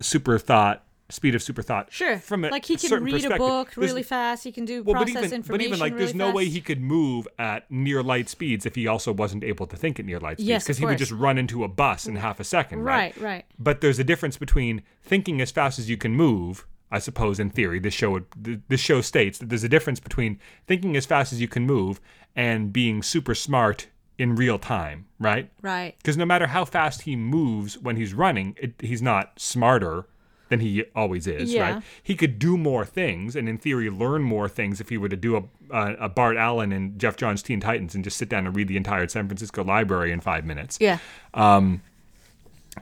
[0.00, 2.18] super thought speed of super thought Sure.
[2.18, 4.42] from a like he can read a book There's- really fast.
[4.44, 6.46] He can do well, but process even, information but even like, really there's no way
[6.46, 10.04] he could move at near light speeds if he also wasn't able to think at
[10.06, 10.48] near light speeds.
[10.48, 12.80] Yes, because he would just run into a bus in half a second.
[12.82, 13.14] Right.
[13.16, 13.44] Right, right.
[13.58, 16.66] But there's a difference between thinking as fast as you can move.
[16.90, 18.26] I suppose in theory, this show would,
[18.68, 20.38] this show states that there's a difference between
[20.68, 22.00] thinking as fast as you can move
[22.36, 23.88] and being super smart
[24.18, 25.50] in real time, right?
[25.62, 25.94] Right.
[25.98, 30.06] Because no matter how fast he moves when he's running, it, he's not smarter
[30.48, 31.74] than he always is, Yeah.
[31.74, 31.82] right?
[32.02, 35.16] He could do more things and, in theory, learn more things if he were to
[35.16, 38.46] do a, a, a Bart Allen and Geoff Johns Teen Titans and just sit down
[38.46, 40.98] and read the entire San Francisco library in five minutes, Yeah.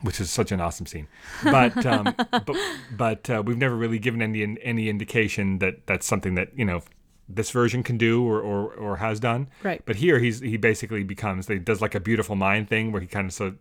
[0.02, 1.06] which is such an awesome scene.
[1.42, 2.56] But um, but
[2.96, 6.82] but uh, we've never really given any any indication that that's something that you know
[7.26, 9.46] this version can do or, or, or has done.
[9.62, 9.80] Right.
[9.86, 13.06] But here he's he basically becomes he does like a beautiful mind thing where he
[13.06, 13.54] kind of so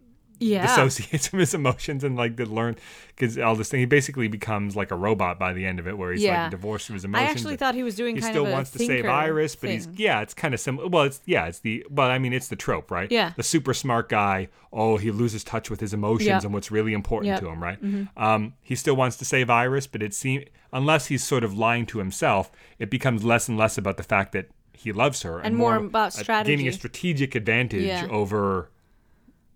[0.44, 0.66] Yeah.
[0.68, 2.76] dissociates from his emotions and like to learn
[3.08, 5.98] because all this thing he basically becomes like a robot by the end of it
[5.98, 6.44] where he's Yeah.
[6.44, 7.28] like divorced from his emotions.
[7.28, 9.56] I actually thought he was doing he kind still of a wants to save iris
[9.56, 12.34] but he's yeah it's kind of similar well it's yeah it's the well i mean
[12.34, 13.34] it's the trope right Yeah.
[13.36, 16.44] the super smart guy oh he loses touch with his emotions Yep.
[16.46, 17.42] and what's really important Yep.
[17.42, 17.46] Mm-hmm.
[17.46, 21.24] to him right um, he still wants to save iris but it seems unless he's
[21.24, 24.92] sort of lying to himself it becomes less and less about the fact that he
[24.92, 28.08] loves her And more about uh, gaining a strategic advantage Yeah.
[28.10, 28.72] over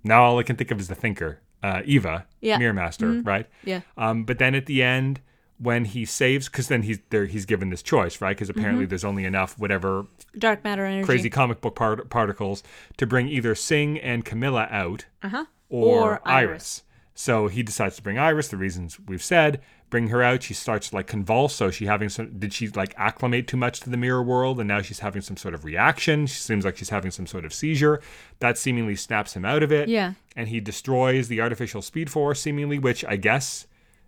[0.03, 2.53] now all I can think of is the thinker, uh, Eva, Yeah.
[2.55, 2.59] Mm-hmm.
[2.61, 3.47] Mirror Master, right?
[3.63, 3.81] Yeah.
[3.97, 5.21] Um, but then at the end,
[5.59, 8.35] when he saves, because then he's there, he's given this choice, right?
[8.37, 8.89] Because apparently Mm-hmm.
[8.89, 10.05] there's only enough whatever
[10.37, 11.05] Dark matter energy.
[11.05, 12.61] crazy comic book part- particles
[12.97, 15.45] to bring either Singh and Kamilla out, Uh-huh.
[15.69, 16.49] or, Or Iris.
[16.51, 16.83] Iris.
[17.15, 18.49] So he decides to bring Iris.
[18.49, 19.59] The reasons we've said.
[19.89, 20.43] Bring her out.
[20.43, 21.55] She starts to like convulse.
[21.55, 22.37] So she having some.
[22.37, 25.37] Did she like acclimate too much to the mirror world, and now she's having some
[25.37, 26.27] sort of reaction?
[26.27, 28.01] She seems like she's having some sort of seizure.
[28.39, 29.87] That seemingly snaps him out of it.
[29.87, 30.13] Yeah.
[30.35, 33.65] And he destroys the artificial speed force, seemingly, which I guess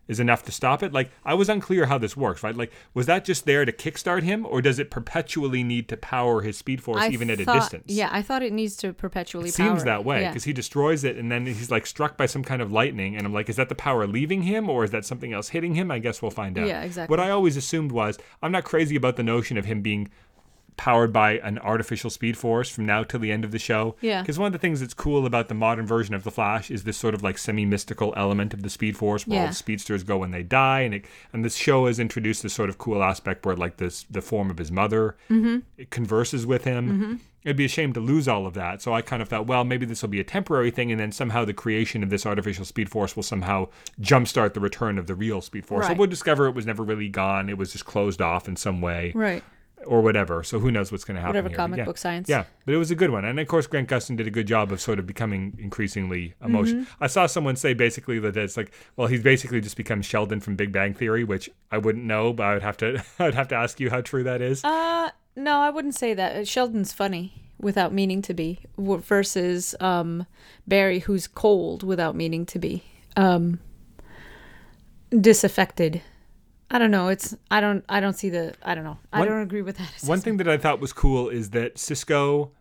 [0.10, 0.92] is enough to stop it.
[0.92, 2.54] Like I was unclear how this works, right?
[2.56, 6.42] Like was that just there to kickstart him, or does it perpetually need to power
[6.42, 7.86] his speed force I even at a distance?
[7.88, 10.30] Yeah, I thought it needs to perpetually It seems that way Yeah.
[10.32, 13.26] because he destroys it and then he's like struck by some kind of lightning and
[13.26, 15.92] I'm like, is that the power leaving him or is that something else hitting him?
[15.92, 16.68] I guess we'll find out.
[16.68, 17.14] Yeah, exactly.
[17.14, 20.10] What I always assumed was I'm not crazy about the notion of him being
[20.80, 23.98] powered by an artificial speed force from now till the end of the show.
[24.00, 24.22] Yeah.
[24.22, 26.86] Because one of the things that's cool about the modern version of the Flash is
[26.86, 29.50] this sort of like semi-mystical element of the speed force where all Yeah.
[29.50, 32.70] the speedsters go when they die and it, and this show has introduced this sort
[32.70, 35.58] of cool aspect where like this the form of his mother mm-hmm.
[35.78, 36.90] it converses with him.
[36.90, 37.16] Mm-hmm.
[37.44, 38.82] It'd be a shame to lose all of that.
[38.82, 41.12] So I kind of thought, well, maybe this will be a temporary thing, and then
[41.12, 43.68] somehow the creation of this artificial speed force will somehow
[44.02, 45.88] jumpstart the return of the real speed force.
[45.88, 48.82] So we'll discover it was never really gone; it was just closed off in some
[48.82, 49.44] way, Right.
[49.86, 50.44] Or whatever.
[50.44, 51.32] So who knows what's going to happen?
[51.32, 51.56] Whatever here.
[51.56, 51.86] Comic yeah.
[51.86, 52.30] book science.
[52.30, 54.48] Yeah, but it was a good one, and of course Grant Gustin did a good
[54.48, 56.84] job of sort of becoming increasingly emotional.
[56.84, 57.04] Mm-hmm.
[57.04, 60.56] I saw someone say basically that it's like, well, he's basically just become Sheldon from
[60.56, 63.48] Big Bang Theory, which I wouldn't know, but I would have to, I would have
[63.50, 64.64] to ask you how true that is.
[64.64, 66.36] Uh, no, I wouldn't say that.
[66.36, 70.26] Uh, Sheldon's funny without meaning to be, versus um,
[70.68, 72.84] Barry, who's cold without meaning to be,
[73.18, 73.60] um,
[75.12, 76.02] disaffected.
[76.72, 77.08] I don't know.
[77.08, 78.98] It's I don't I don't see the I don't know.
[79.12, 79.92] I One- don't agree with that.
[80.06, 82.52] One thing that I thought was cool is that Cisco.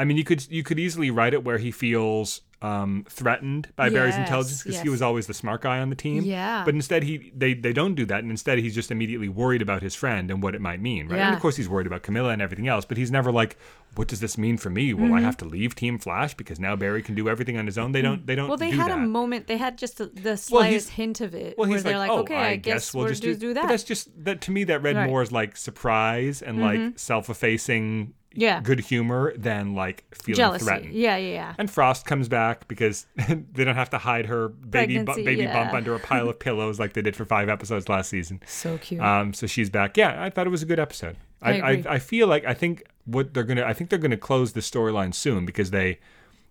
[0.00, 3.88] I mean, you could you could easily write it where he feels um, threatened by
[3.88, 6.24] Barry's intelligence because he was always the smart guy on the team.
[6.24, 6.62] Yeah.
[6.64, 9.82] But instead, he they they don't do that, and instead he's just immediately worried about
[9.82, 11.20] his friend and what it might mean, right?
[11.20, 13.56] And of course, he's worried about Kamilla and everything else, but he's never like,
[13.94, 14.92] "What does this mean for me?
[14.94, 15.14] Will Mm-hmm.
[15.14, 17.92] I have to leave Team Flash because now Barry can do everything on his own?"
[17.92, 18.26] They don't.
[18.26, 18.48] They don't.
[18.48, 18.98] Well, they do had that.
[18.98, 19.46] a moment.
[19.46, 22.18] They had just the Well, slightest hint of it, Well, where he's they're like, like,
[22.18, 23.62] "Oh, okay, I, guess, we'll we'll just do, do, that.
[23.62, 24.64] But that's just that to me.
[24.64, 25.02] That read Right.
[25.04, 25.10] Mm-hmm.
[25.10, 28.60] more as like surprise and like self-effacing, Yeah.
[28.60, 30.64] good humor than like feeling jealousy.
[30.64, 30.94] threatened.
[30.94, 31.54] Yeah, yeah, yeah.
[31.58, 35.46] And Frost comes back because they don't have to hide her baby bu- Pregnancy, baby
[35.46, 38.40] bump under a pile of pillows like they did for five episodes last season.
[38.46, 39.00] So cute.
[39.00, 39.96] Um, so she's back.
[39.96, 41.16] Yeah, I thought it was a good episode.
[41.42, 41.84] I I, I.
[41.88, 45.12] I feel like I think what they're gonna I think they're gonna close the storyline
[45.14, 45.98] soon because they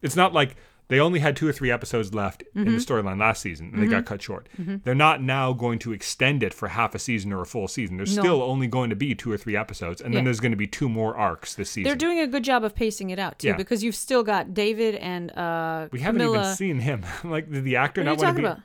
[0.02, 0.56] it's not like
[0.90, 2.76] they only had two or three episodes left in Mm-hmm.
[2.76, 4.50] the storyline last season and they got cut short.
[4.84, 7.98] They're not now going to extend it for half a season or a full season.
[7.98, 8.22] There's No.
[8.24, 10.26] still only going to be two or three episodes, and then Yeah.
[10.26, 11.84] there's going to be two more arcs this season.
[11.86, 13.56] They're doing a good job of pacing it out too, Yeah.
[13.56, 16.42] because you've still got David and uh, we haven't Kamilla.
[16.44, 17.04] even seen him.
[17.24, 18.48] like did the actor What not want to talking be?
[18.48, 18.60] about?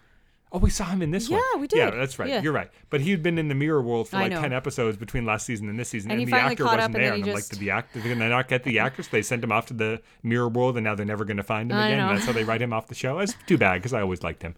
[0.55, 1.41] Oh, we saw him in this one.
[1.53, 1.79] Yeah, we did.
[1.79, 2.29] Yeah, that's right.
[2.29, 2.41] Yeah.
[2.41, 2.71] You're right.
[2.89, 5.77] But he'd been in the mirror world for like ten episodes between last season and
[5.77, 7.13] this season, And and, the actor wasn't and there.
[7.15, 8.01] And he I'm like, did the actor?
[8.01, 9.03] Did they not get the actor?
[9.03, 11.43] So they sent him off to the mirror world, and now they're never going to
[11.43, 11.99] find him I again.
[11.99, 12.09] know.
[12.09, 13.19] And that's how they write him off the show.
[13.19, 14.55] It's too bad because I always liked him.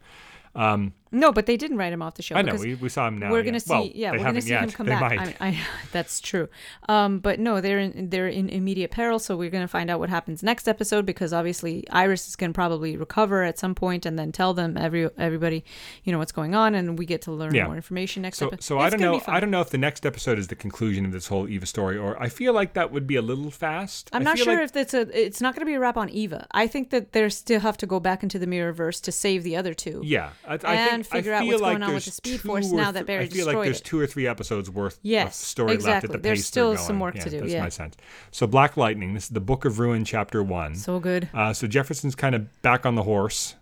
[0.57, 2.35] Um, No, but they didn't write him off the show.
[2.35, 3.31] I know we, we saw him now.
[3.31, 3.45] we're yeah.
[3.45, 3.71] gonna see.
[3.73, 4.65] Well, yeah, we're gonna see yet.
[4.65, 5.37] him come They back.
[5.41, 5.59] I, I,
[5.93, 6.49] that's true.
[6.89, 9.19] Um, but no, they're in they're in immediate peril.
[9.21, 12.97] So we're gonna find out what happens next episode because obviously Iris is gonna probably
[12.97, 15.65] recover at some point and then tell them every everybody,
[16.05, 17.67] you know, what's going on, and we get to learn Yeah.
[17.67, 18.65] more information next So, episode.
[18.65, 19.23] so I don't know.
[19.29, 21.97] I don't know if the next episode is the conclusion of this whole Eva story,
[21.97, 24.11] or I feel like that would be a little fast.
[24.13, 25.03] I'm I not sure like- if it's a.
[25.27, 26.47] It's not going to be a wrap on Eva.
[26.51, 29.55] I think that they still have to go back into the Mirrorverse to save the
[29.57, 30.03] other two.
[30.05, 32.41] Yeah, I, I and think, figure I out what's like going on with the Speed
[32.41, 33.85] Force or now that th- Barry I feel like there's it.
[33.85, 36.09] two or three episodes worth Yes, of story left exactly.
[36.09, 37.63] at the There's still some work Yeah, to do, That's yeah.
[37.63, 37.97] my sense.
[38.31, 39.15] So Black Lightning.
[39.15, 40.75] This is the Book of Ruin, Chapter One.
[40.77, 41.29] So good.
[41.35, 43.57] Uh, so Jefferson's kind of back on the horse,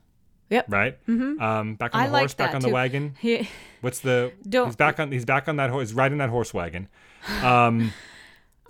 [0.51, 0.67] Yep.
[0.69, 0.99] right?
[1.07, 1.41] Mm-hmm.
[1.43, 2.75] Um, back on I the like horse, back that on the too.
[2.75, 3.15] wagon.
[3.21, 3.49] He,
[3.81, 4.33] What's the?
[4.49, 5.11] Don't- He's back on.
[5.13, 5.89] He's back on that horse.
[5.89, 6.89] He's riding that horse wagon.
[7.43, 7.93] Um,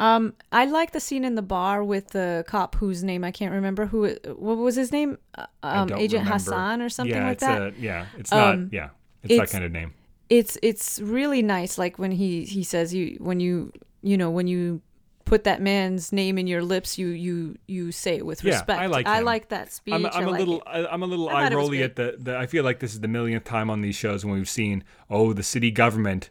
[0.01, 3.53] um, I like the scene in the bar with the cop whose name I can't
[3.53, 3.87] remember.
[3.87, 4.09] Who?
[4.37, 5.19] What was his name?
[5.37, 6.33] Uh, Um, Agent remember.
[6.33, 7.63] Hassan or something yeah, like it's that.
[7.63, 8.55] A, yeah, it's not.
[8.55, 8.89] Um, yeah,
[9.23, 9.95] it's, that kind of name.
[10.29, 11.79] it's it's really nice.
[11.79, 13.73] Like when he he says you when you
[14.03, 14.83] you know when you
[15.25, 18.79] put that man's name in your lips, you you you say it with respect.
[18.79, 19.95] Yeah, I like I like that speech.
[19.95, 20.63] I'm, I'm a like little.
[20.67, 22.37] I, I'm a little I eye rolly at the, the.
[22.37, 25.33] I feel like this is the millionth time on these shows when we've seen, oh,
[25.33, 26.31] the city government,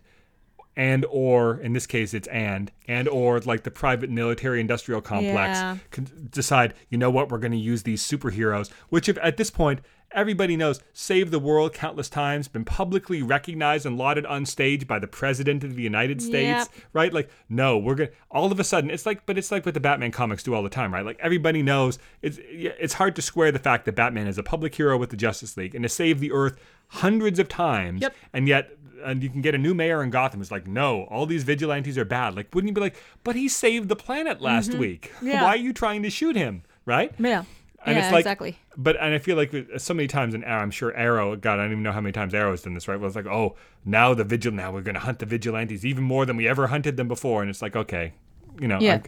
[0.75, 5.59] and or in this case it's and and or like the private military industrial complex
[5.59, 5.77] Yeah.
[5.91, 9.49] can decide, you know what, we're going to use these superheroes, which if at this
[9.51, 9.79] point
[10.11, 14.99] everybody knows saved the world countless times, been publicly recognized and lauded on stage by
[14.99, 16.83] the president of the United States, Yep.
[16.93, 17.13] right?
[17.13, 18.09] Like, no, we're gonna.
[18.29, 20.61] All of a sudden, it's like, but it's like what the Batman comics do all
[20.63, 21.05] the time, right?
[21.05, 24.75] Like everybody knows it's it's hard to square the fact that Batman is a public
[24.75, 26.59] hero with the Justice League and to save the Earth
[26.89, 28.15] hundreds of times, Yep.
[28.33, 28.71] and yet.
[29.03, 30.41] And you can get a new mayor in Gotham.
[30.41, 32.35] It's like, no, all these vigilantes are bad.
[32.35, 35.11] Like, wouldn't you be like, but he saved the planet last week.
[35.15, 35.27] Mm-hmm.
[35.33, 35.43] Yeah.
[35.43, 36.63] Why are you trying to shoot him?
[36.85, 37.13] Right?
[37.19, 37.43] yeah.
[37.85, 38.57] And yeah, it's like, exactly.
[38.77, 41.35] But and I feel like uh, so many times in Arrow, I'm sure Arrow.
[41.35, 42.87] God, I don't even know how many times Arrow has done this.
[42.87, 42.97] Right?
[42.97, 44.53] Well, it's like, oh, now the vigil.
[44.53, 47.41] Now we're going to hunt the vigilantes even more than we ever hunted them before.
[47.41, 48.13] And it's like, okay,
[48.59, 49.01] you know, Yeah.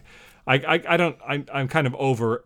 [0.47, 1.17] I, I, I don't.
[1.25, 2.43] I'm, I'm kind of over.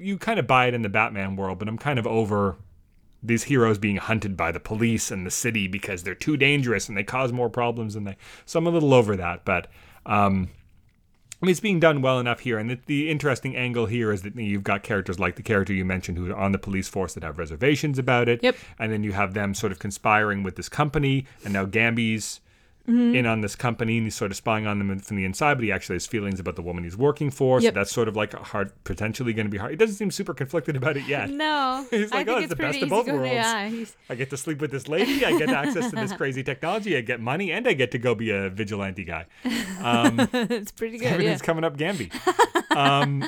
[0.00, 2.56] You kind of buy it in the Batman world, but I'm kind of over
[3.26, 6.96] these heroes being hunted by the police and the city because they're too dangerous and
[6.96, 8.16] they cause more problems than they.
[8.44, 9.68] So I'm a little over that, but.
[10.04, 10.48] um
[11.42, 14.22] I mean, it's being done well enough here, and the, the interesting angle here is
[14.22, 17.12] that you've got characters like the character you mentioned who are on the police force
[17.12, 18.42] that have reservations about it.
[18.42, 18.56] Yep.
[18.78, 22.40] And then you have them sort of conspiring with this company, and now Gambi's
[22.86, 23.16] Mm-hmm.
[23.16, 25.64] in on this company, and he's sort of spying on them from the inside, but
[25.64, 27.60] he actually has feelings about the woman he's working for.
[27.60, 27.74] Yep.
[27.74, 29.72] So that's sort of like a hard, potentially going to be hard.
[29.72, 31.28] He doesn't seem super conflicted about it yet.
[31.28, 33.32] No, He's like, I oh, it's it's the best of both worlds.
[33.32, 35.24] Yeah, I get to sleep with this lady.
[35.24, 36.96] I get access to this crazy technology.
[36.96, 39.26] I get money, and I get to go be a vigilante guy.
[39.44, 41.06] it's pretty good.
[41.06, 41.10] Yeah.
[41.10, 42.12] Everything's coming up Gambi.
[42.76, 43.24] Um,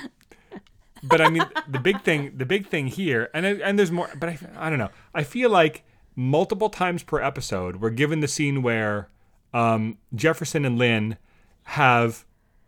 [1.02, 4.28] but I mean, the big thing, the big thing here, and and there's more, but
[4.28, 4.90] I, I don't know.
[5.14, 5.84] I feel like
[6.14, 9.08] multiple times per episode, we're given the scene where
[9.52, 11.16] um, Jefferson and Lynn
[11.64, 12.24] have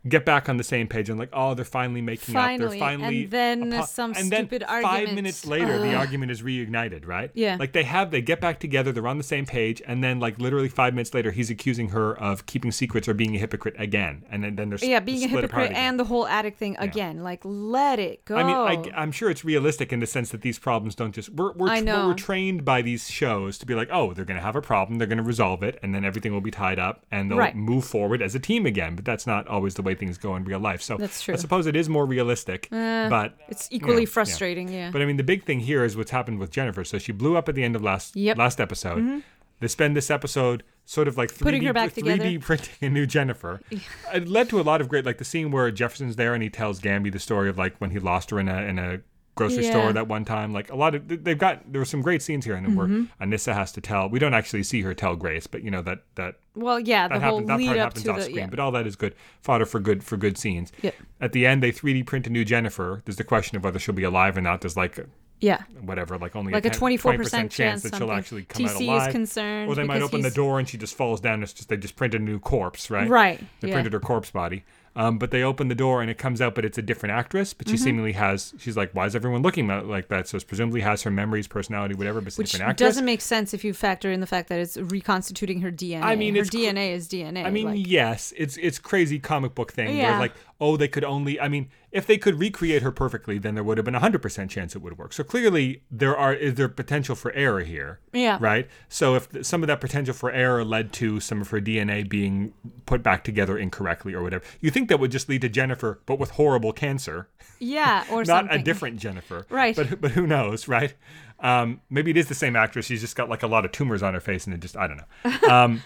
[0.07, 2.43] get back on the same page and like, oh, they're finally making up.
[2.43, 5.15] Finally, They're finally, and then apo- some and then stupid Five argument.
[5.15, 7.29] minutes later, the argument is reignited, right?
[7.33, 7.57] Yeah.
[7.59, 10.39] Like they have, they get back together, they're on the same page, and then like
[10.39, 14.25] literally five minutes later, he's accusing her of keeping secrets or being a hypocrite again,
[14.29, 17.23] and then, then they're yeah, being a hypocrite and the whole addict thing again.
[17.23, 18.37] Like, let it go.
[18.37, 21.29] I mean, I, am sure it's realistic in the sense that these problems don't just.
[21.29, 22.07] We're we're, I know.
[22.07, 24.97] we're trained by these shows to be like, oh, they're going to have a problem,
[24.97, 27.55] they're going to resolve it, and then everything will be tied up, and they'll Right.
[27.55, 28.95] move forward as a team again.
[28.95, 30.81] But that's not always the way things go in real life.
[30.81, 31.33] So That's true.
[31.33, 34.09] I suppose it is more realistic, but it's equally yeah.
[34.09, 34.69] frustrating.
[34.69, 34.91] Yeah.
[34.91, 36.83] but I mean, the big thing here is what's happened with Jennifer.
[36.83, 38.33] So she blew up at the end of last Yep.
[38.33, 38.39] Mm-hmm.
[38.41, 39.23] last episode.
[39.59, 42.39] They spend this episode sort of like 3D, Putting her back 3D together.
[42.39, 43.61] printing a new Jennifer.
[44.13, 46.49] it led to a lot of great, like the scene where Jefferson's there and he
[46.49, 49.01] tells Gambi the story of like when he lost her in a in a
[49.35, 49.71] grocery Yeah.
[49.71, 50.53] store that one time.
[50.53, 53.03] Like a lot of they've got there were some great scenes here, and then Mm-hmm.
[53.19, 54.09] where Anissa has to tell.
[54.09, 57.15] We don't actually see her tell Grace, but you know that that well, yeah, the
[57.15, 57.47] that whole happens.
[57.47, 58.47] That lead part up happens to off the screen, yeah.
[58.47, 60.71] but all that is good fodder for good for good scenes.
[60.81, 60.95] Yep.
[61.19, 63.01] At the end, they 3D print a new Jennifer.
[63.05, 64.61] There's the question of whether she'll be alive or not.
[64.61, 64.99] There's like
[65.41, 65.63] yeah.
[65.81, 69.11] whatever, like only Like a 24% chance chance that she'll actually come out TC is
[69.11, 71.41] concerned or they might open the door and she just falls down.
[71.43, 73.07] It's just they just printed a new corpse, right?
[73.09, 73.75] Right, They yeah.
[73.75, 74.63] printed her corpse body.
[74.93, 77.53] Um, but they open the door and it comes out, but it's a different actress.
[77.53, 77.83] But she Mm-hmm.
[77.83, 78.53] seemingly has.
[78.57, 80.27] She's like, why is everyone looking like that?
[80.27, 82.19] So it's presumably has her memories, personality, whatever.
[82.19, 82.89] But it's a Which different actress.
[82.89, 86.01] doesn't make sense if you factor in the fact that it's reconstituting her DNA.
[86.03, 87.45] I mean, her it's cr- DNA is DNA.
[87.45, 90.19] I mean, like- yes, it's it's crazy comic book thing where Yeah.
[90.19, 91.39] like, oh, they could only.
[91.39, 94.21] I mean, if they could recreate her perfectly, then there would have been a hundred
[94.21, 95.11] percent chance it would work.
[95.13, 97.99] So clearly, there are is there potential for error here.
[98.13, 98.37] Yeah.
[98.39, 98.69] Right.
[98.87, 102.07] So if th- some of that potential for error led to some of her DNA
[102.07, 102.53] being
[102.85, 106.17] put back together incorrectly or whatever, you think that would just lead to Jennifer, but
[106.17, 107.27] with horrible cancer,
[107.59, 108.59] yeah, or not something.
[108.59, 109.45] a different Jennifer.
[109.49, 109.75] Right.
[109.75, 110.93] But but who knows, right?
[111.41, 112.85] Um, maybe it is the same actress.
[112.85, 114.87] She's just got like a lot of tumors on her face, and it just I
[114.87, 115.37] don't know.
[115.51, 115.83] Um,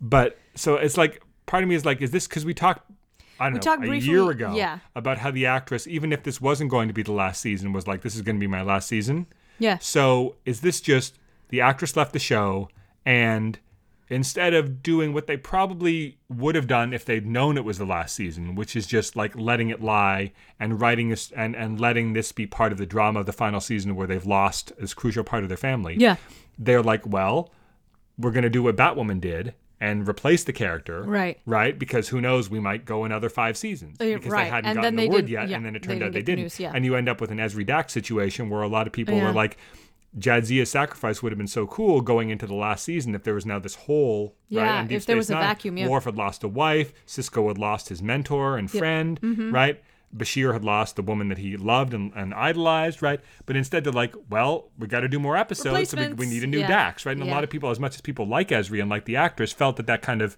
[0.00, 2.90] but so it's like part of me is like, is this because we talked?
[3.40, 4.78] I don't know, talked a briefly- year ago yeah.
[4.94, 7.86] about how the actress, even if this wasn't going to be the last season, was
[7.86, 9.26] like, this is going to be my last season.
[9.58, 9.78] Yeah.
[9.78, 11.18] So is this just
[11.48, 12.68] the actress left the show
[13.06, 13.58] and
[14.08, 17.86] instead of doing what they probably would have done if they'd known it was the
[17.86, 22.12] last season, which is just like letting it lie and writing this and, and letting
[22.12, 25.24] this be part of the drama of the final season where they've lost this crucial
[25.24, 25.96] part of their family.
[25.98, 26.16] Yeah.
[26.58, 27.50] They're like, well,
[28.18, 31.02] we're going to do what Batwoman did and replace the character.
[31.02, 31.38] Right.
[31.46, 31.78] Right?
[31.78, 33.96] Because who knows, we might go another five seasons.
[34.00, 34.44] Uh, Because right.
[34.44, 36.12] they hadn't And gotten the they word yet, yeah, and then it they turned out
[36.12, 36.44] they the didn't.
[36.44, 36.72] news, yeah.
[36.74, 39.24] And you end up with an Ezri Dax situation where a lot of people Yeah.
[39.24, 39.56] were like,
[40.18, 43.44] Jadzia's sacrifice would have been so cool going into the last season if there was
[43.44, 44.36] now this hole.
[44.50, 44.62] right?
[44.64, 45.88] Yeah, And if there was Space a vacuum, yeah.
[45.88, 49.52] Worf had lost a wife, Sisko had lost his mentor and friend, Mm-hmm.
[49.52, 49.82] right?
[50.16, 53.20] Bashir had lost the woman that he loved and, and idolized, right?
[53.46, 56.44] But instead, they're like, well, we got to do more episodes, so we, we need
[56.44, 57.16] a new yeah, Dax, right?
[57.16, 59.52] And a lot of people, as much as people like Ezri and like the actress,
[59.52, 60.36] felt that that kind of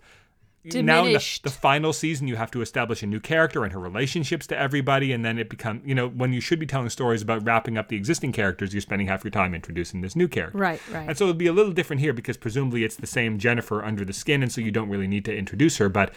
[0.74, 3.78] now in the, the final season you have to establish a new character and her
[3.78, 7.22] relationships to everybody and then it become you know when you should be telling stories
[7.22, 10.58] about wrapping up the existing characters you're spending half your time introducing this new character
[10.58, 11.08] Right, right.
[11.08, 14.04] and so it'll be a little different here because presumably it's the same jennifer under
[14.04, 16.12] the skin and so you don't really need to introduce her but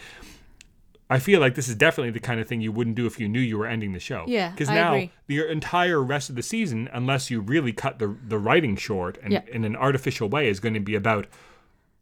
[1.12, 3.28] I feel like this is definitely the kind of thing you wouldn't do if you
[3.28, 4.24] knew you were ending the show.
[4.28, 5.10] Yeah, Because now agree.
[5.26, 9.32] the entire rest of the season, unless you really cut the the writing short and
[9.32, 9.42] Yeah.
[9.52, 11.26] in an artificial way, is going to be about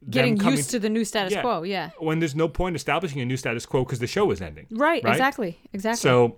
[0.09, 1.41] Getting used to the new status Yeah.
[1.41, 1.63] quo.
[1.65, 1.91] Yeah.
[1.99, 4.67] when there's no point establishing a new status quo because the show is ending.
[4.71, 5.11] Right, Right?
[5.11, 5.59] Exactly.
[5.73, 5.99] Exactly.
[6.01, 6.37] So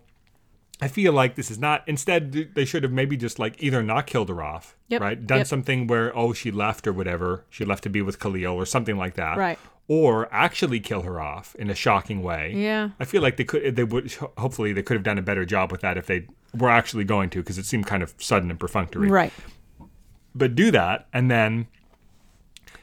[0.80, 1.82] I feel like this is not.
[1.86, 5.26] Instead, they should have maybe just like either not killed her off, Yep, right?
[5.26, 5.46] Done yep.
[5.46, 8.96] something where oh she left or whatever, she left to be with Khalil or something
[8.96, 9.58] like that, Right.
[9.93, 12.53] Or actually kill her off in a shocking way.
[12.55, 12.91] Yeah.
[13.01, 13.74] I feel like they could.
[13.74, 14.12] They would.
[14.38, 17.28] Hopefully, they could have done a better job with that if they were actually going
[17.30, 19.32] to, because it seemed kind of sudden and perfunctory right.
[20.34, 21.66] but do that and then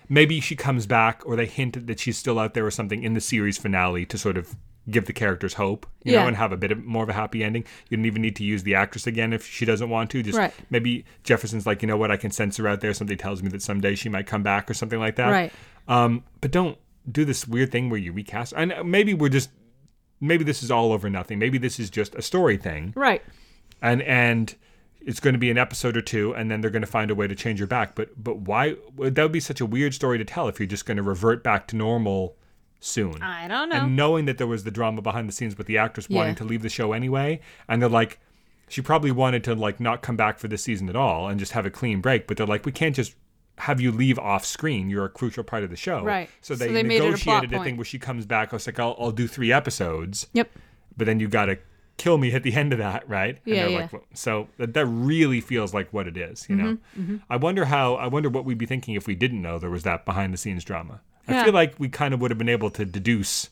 [0.10, 3.14] maybe she comes back or they hint that she's still out there or something in
[3.14, 4.56] the series finale to sort of
[4.90, 6.22] give the characters hope you Yeah.
[6.22, 8.38] know and have a bit of more of a happy ending you don't even need
[8.38, 10.54] to use the actress again if she doesn't want to just Right.
[10.70, 13.50] maybe jefferson's like you know what i can sense her out there something tells me
[13.50, 15.52] that someday she might come back or something like that Right.
[15.90, 16.78] um, but don't
[17.12, 19.50] do this weird thing where you recast and maybe we're just
[20.20, 23.22] maybe this is all over nothing maybe this is just a story thing Right.
[23.82, 24.56] and and
[25.00, 27.16] it's going to be an episode or two and then they're going to find a
[27.16, 30.18] way to change her back but but why that would be such a weird story
[30.18, 32.36] to tell if you're just going to revert back to normal
[32.80, 33.76] soon I don't know.
[33.78, 36.18] and knowing that there was the drama behind the scenes with the actress Yeah.
[36.18, 37.40] wanting to leave the show anyway
[37.70, 38.20] and they're like
[38.70, 41.54] she probably wanted to like not come back for this season at all and just
[41.54, 43.16] have a clean break but they're like we can't just
[43.58, 46.30] have you leave off screen you're a crucial part of the show Right.
[46.42, 48.56] so So they, they made it a negotiated a, thing where she comes back i
[48.56, 50.50] was like i'll, I'll do three episodes yep.
[50.96, 51.58] but then you got to
[51.98, 53.40] kill me at the end of that, right?
[53.44, 53.78] And Yeah, they're yeah.
[53.80, 56.78] Like, well, so that, that really feels like what it is, you know.
[56.96, 57.96] Mm-hmm, I wonder how.
[57.96, 60.38] I wonder what we'd be thinking if we didn't know there was that behind the
[60.38, 61.02] scenes drama.
[61.28, 61.44] I Yeah.
[61.46, 63.50] feel like we kind of would have been able to deduce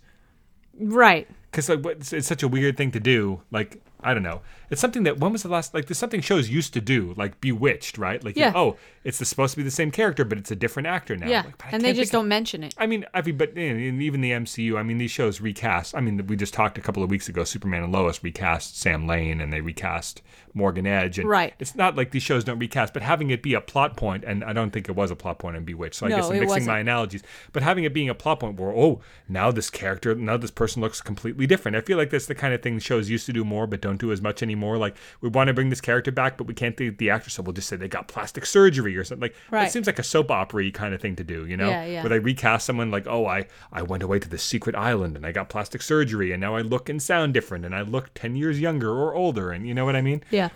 [0.80, 1.28] Right.
[1.50, 3.42] because like it's, it's such a weird thing to do.
[3.50, 4.42] Like I don't know.
[4.70, 7.42] It's something that when was the last like there's something shows used to do like
[7.42, 8.24] Bewitched, right?
[8.24, 8.54] Like Yeah.
[8.56, 11.28] oh, it's the, supposed to be the same character, but it's a different actor now.
[11.28, 11.44] Yeah.
[11.44, 12.74] Like, and they just don't mention it.
[12.78, 14.78] I mean, every but and even the MCU.
[14.78, 15.96] I mean, these shows recast.
[15.96, 17.44] I mean, we just talked a couple of weeks ago.
[17.44, 20.22] Superman and Lois recast Sam Lane, and they recast
[20.54, 21.20] Morgan Edge.
[21.20, 21.54] And Right.
[21.60, 24.44] It's not like these shows don't recast, but having it be a plot point, and
[24.44, 25.96] I don't think it was a plot point in Bewitched.
[25.96, 26.68] So I No, guess I'm mixing wasn't.
[26.68, 27.24] my analogies.
[27.54, 30.82] But having it being a plot point where oh, now this character, now this person
[30.82, 31.76] looks completely different.
[31.78, 33.95] I feel like that's the kind of thing shows used to do more, but don't
[34.00, 34.78] do as much anymore.
[34.78, 37.44] Like we want to bring this character back, but we can't think the actress, so
[37.44, 39.22] we'll just say they got plastic surgery or something.
[39.22, 39.72] Like that Right.
[39.72, 41.70] seems like a soap opera kind of thing to do, you know?
[41.70, 42.02] Yeah, yeah.
[42.04, 45.26] Where they recast someone like, oh, I, I went away to the secret island and
[45.26, 48.36] I got plastic surgery and now I look and sound different and I look 10
[48.36, 49.52] years younger or older.
[49.52, 50.24] And you know what I mean?
[50.32, 50.50] Yeah.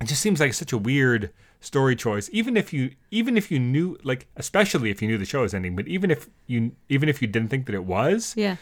[0.00, 2.30] It just seems like such a weird story choice.
[2.32, 5.52] Even if you, even if you knew, like, especially if you knew the show was
[5.52, 8.56] ending, but even if you, even if you didn't think that it was, Yeah.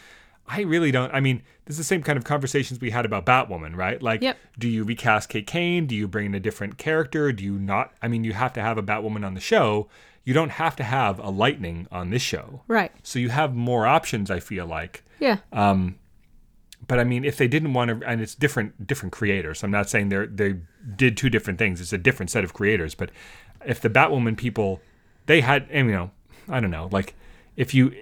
[0.51, 1.13] I really don't.
[1.13, 4.01] I mean, this is the same kind of conversations we had about Batwoman, right?
[4.01, 4.37] Like, Yep.
[4.57, 5.85] do you recast Kate Kane?
[5.85, 7.31] Do you bring in a different character?
[7.31, 7.93] Do you not?
[8.01, 9.87] I mean, you have to have a Batwoman on the show.
[10.23, 12.63] You don't have to have a Lightning on this show.
[12.67, 12.91] Right.
[13.03, 15.03] So you have more options, I feel like.
[15.19, 15.37] Yeah.
[15.51, 15.99] Um,
[16.87, 19.63] but I mean, if they didn't want to, and it's different different creators.
[19.63, 20.55] I'm not saying they they
[20.95, 21.79] did two different things.
[21.79, 22.95] It's a different set of creators.
[22.95, 23.11] But
[23.65, 24.81] if the Batwoman people,
[25.27, 26.11] they had, and, you know,
[26.47, 27.13] I don't know, like
[27.55, 27.93] if you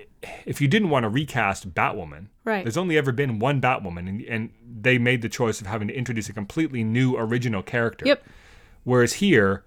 [0.45, 2.63] if you didn't want to recast Batwoman, Right.
[2.63, 4.49] There's only ever been one Batwoman, and and
[4.81, 8.05] they made the choice of having to introduce a completely new original character.
[8.05, 8.23] Yep.
[8.85, 9.63] Whereas here,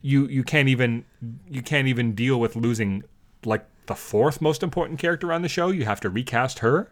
[0.00, 1.04] you you can't even
[1.48, 3.04] you can't even deal with losing
[3.44, 5.68] like the fourth most important character on the show.
[5.68, 6.90] You have to recast her.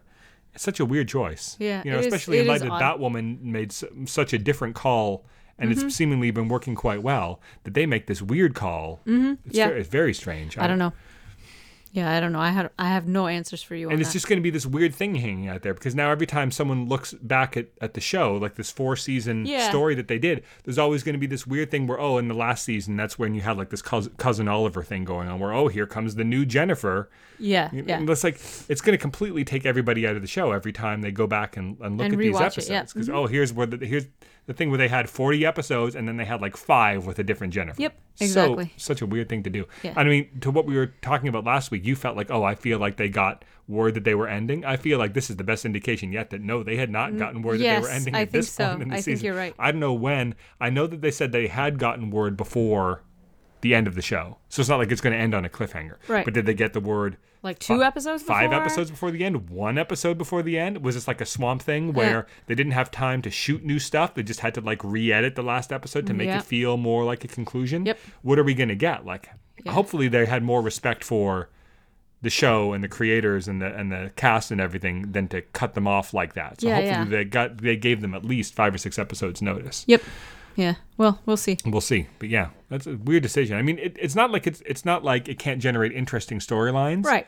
[0.53, 1.55] It's such a weird choice.
[1.59, 2.81] Yeah, you know, especially it in light that odd.
[2.81, 5.25] Batwoman made s- such a different call
[5.57, 8.99] and it's seemingly been working quite well, that they make this weird call.
[9.05, 9.33] Mm-hmm.
[9.45, 9.67] It's, Yeah.
[9.67, 10.57] very, it's very strange.
[10.57, 10.91] I don't know.
[11.93, 12.39] Yeah, I don't know.
[12.39, 14.13] I had I have no answers for you on and it's that.
[14.13, 16.87] just going to be this weird thing hanging out there because now every time someone
[16.87, 19.69] looks back at, at the show like this four season Yeah.
[19.69, 22.29] story that they did there's always going to be this weird thing where oh in
[22.29, 25.39] the last season that's when you had like this cousin, cousin oliver thing going on
[25.39, 27.99] where oh here comes the new jennifer yeah, You- yeah.
[28.07, 28.35] it's like
[28.69, 31.57] it's going to completely take everybody out of the show every time they go back
[31.57, 32.75] and, and look And at these rewatch it, yeah.
[32.77, 33.17] episodes because mm-hmm.
[33.17, 34.05] oh here's where the, here's
[34.47, 37.23] the thing where they had 40 episodes and then they had like five with a
[37.23, 38.73] different jennifer Yep, So- exactly.
[38.77, 39.93] such a weird thing to do Yeah.
[39.95, 42.55] i mean to what we were talking about last week you felt like oh i
[42.55, 45.43] feel like they got word that they were ending i feel like this is the
[45.43, 48.15] best indication yet that no they had not gotten word that they were Mm, ending
[48.15, 48.67] I at think this so.
[48.69, 49.53] point in the I think season you're right.
[49.59, 53.03] i don't know when i know that they said they had gotten word before
[53.61, 55.49] the end of the show so it's not like it's going to end on a
[55.49, 56.25] cliffhanger Right.
[56.25, 58.35] but did they get the word like two fi- episodes before?
[58.35, 61.61] five episodes before the end one episode before the end was this like a swamp
[61.61, 64.83] thing where they didn't have time to shoot new stuff they just had to like
[64.83, 66.39] re-edit the last episode to make Yep.
[66.41, 67.99] it feel more like a conclusion Yep.
[68.21, 69.29] what are we going to get like
[69.67, 71.49] hopefully they had more respect for
[72.23, 75.73] the show and the creators and the and the cast and everything than to cut
[75.73, 77.05] them off like that so Yeah, hopefully yeah.
[77.05, 80.01] they got they gave them at least five or six episodes notice Yep.
[80.55, 80.75] Yeah.
[80.97, 81.57] Well, we'll see.
[81.65, 83.57] We'll see, but yeah, that's a weird decision.
[83.57, 87.05] I mean, it, it's not like it's it's not like it can't generate interesting storylines,
[87.05, 87.27] Right.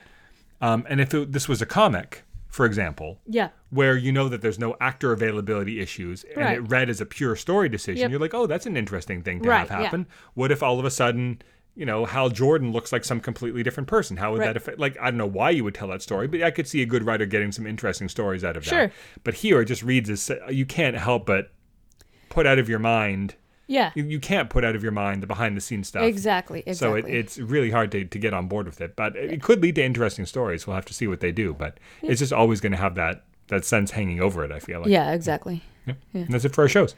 [0.61, 3.49] Um, and if it, this was a comic, for example, Yeah.
[3.69, 6.57] where you know that there's no actor availability issues and Right.
[6.57, 8.11] it read as a pure story decision, Yep.
[8.11, 9.83] you're like, oh, that's an interesting thing to Right, have yeah.
[9.83, 10.07] happen.
[10.35, 11.41] What if all of a sudden,
[11.75, 14.15] you know, Hal Jordan looks like some completely different person?
[14.17, 14.45] How would Right.
[14.47, 14.79] that affect?
[14.79, 16.85] Like, I don't know why you would tell that story, but I could see a
[16.85, 18.87] good writer getting some interesting stories out of Sure.
[18.87, 18.93] that.
[19.23, 21.51] But here it just reads as you can't help but
[22.33, 23.35] put out of your mind.
[23.67, 23.91] Yeah.
[23.95, 26.03] You, you can't put out of your mind the behind the scenes stuff.
[26.03, 26.63] Exactly.
[26.65, 26.73] Exactly.
[26.73, 29.61] So it, it's really hard to, to get on board with it, but it could
[29.61, 30.67] lead to interesting stories.
[30.67, 33.23] We'll have to see what they do, but it's just always going to have that
[33.47, 34.51] that sense hanging over it.
[34.51, 34.89] I feel like.
[34.89, 35.11] yeah.
[35.13, 35.61] Exactly.
[35.85, 35.97] Yep.
[36.13, 36.95] And that's it for our shows.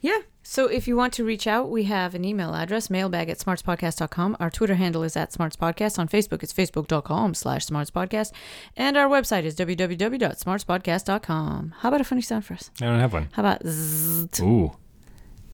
[0.00, 0.18] Yeah.
[0.50, 4.38] So if you want to reach out, we have an email address, mailbag at smartspodcast.com.
[4.40, 5.98] Our Twitter handle is at smartspodcast.
[5.98, 8.32] On Facebook, it's facebook.com slash smartspodcast.
[8.74, 11.74] And our website is www.smartspodcast.com.
[11.80, 12.70] How about a funny sound for us?
[12.80, 13.28] I don't have one.
[13.32, 14.40] How about zzzt?
[14.40, 14.72] Ooh.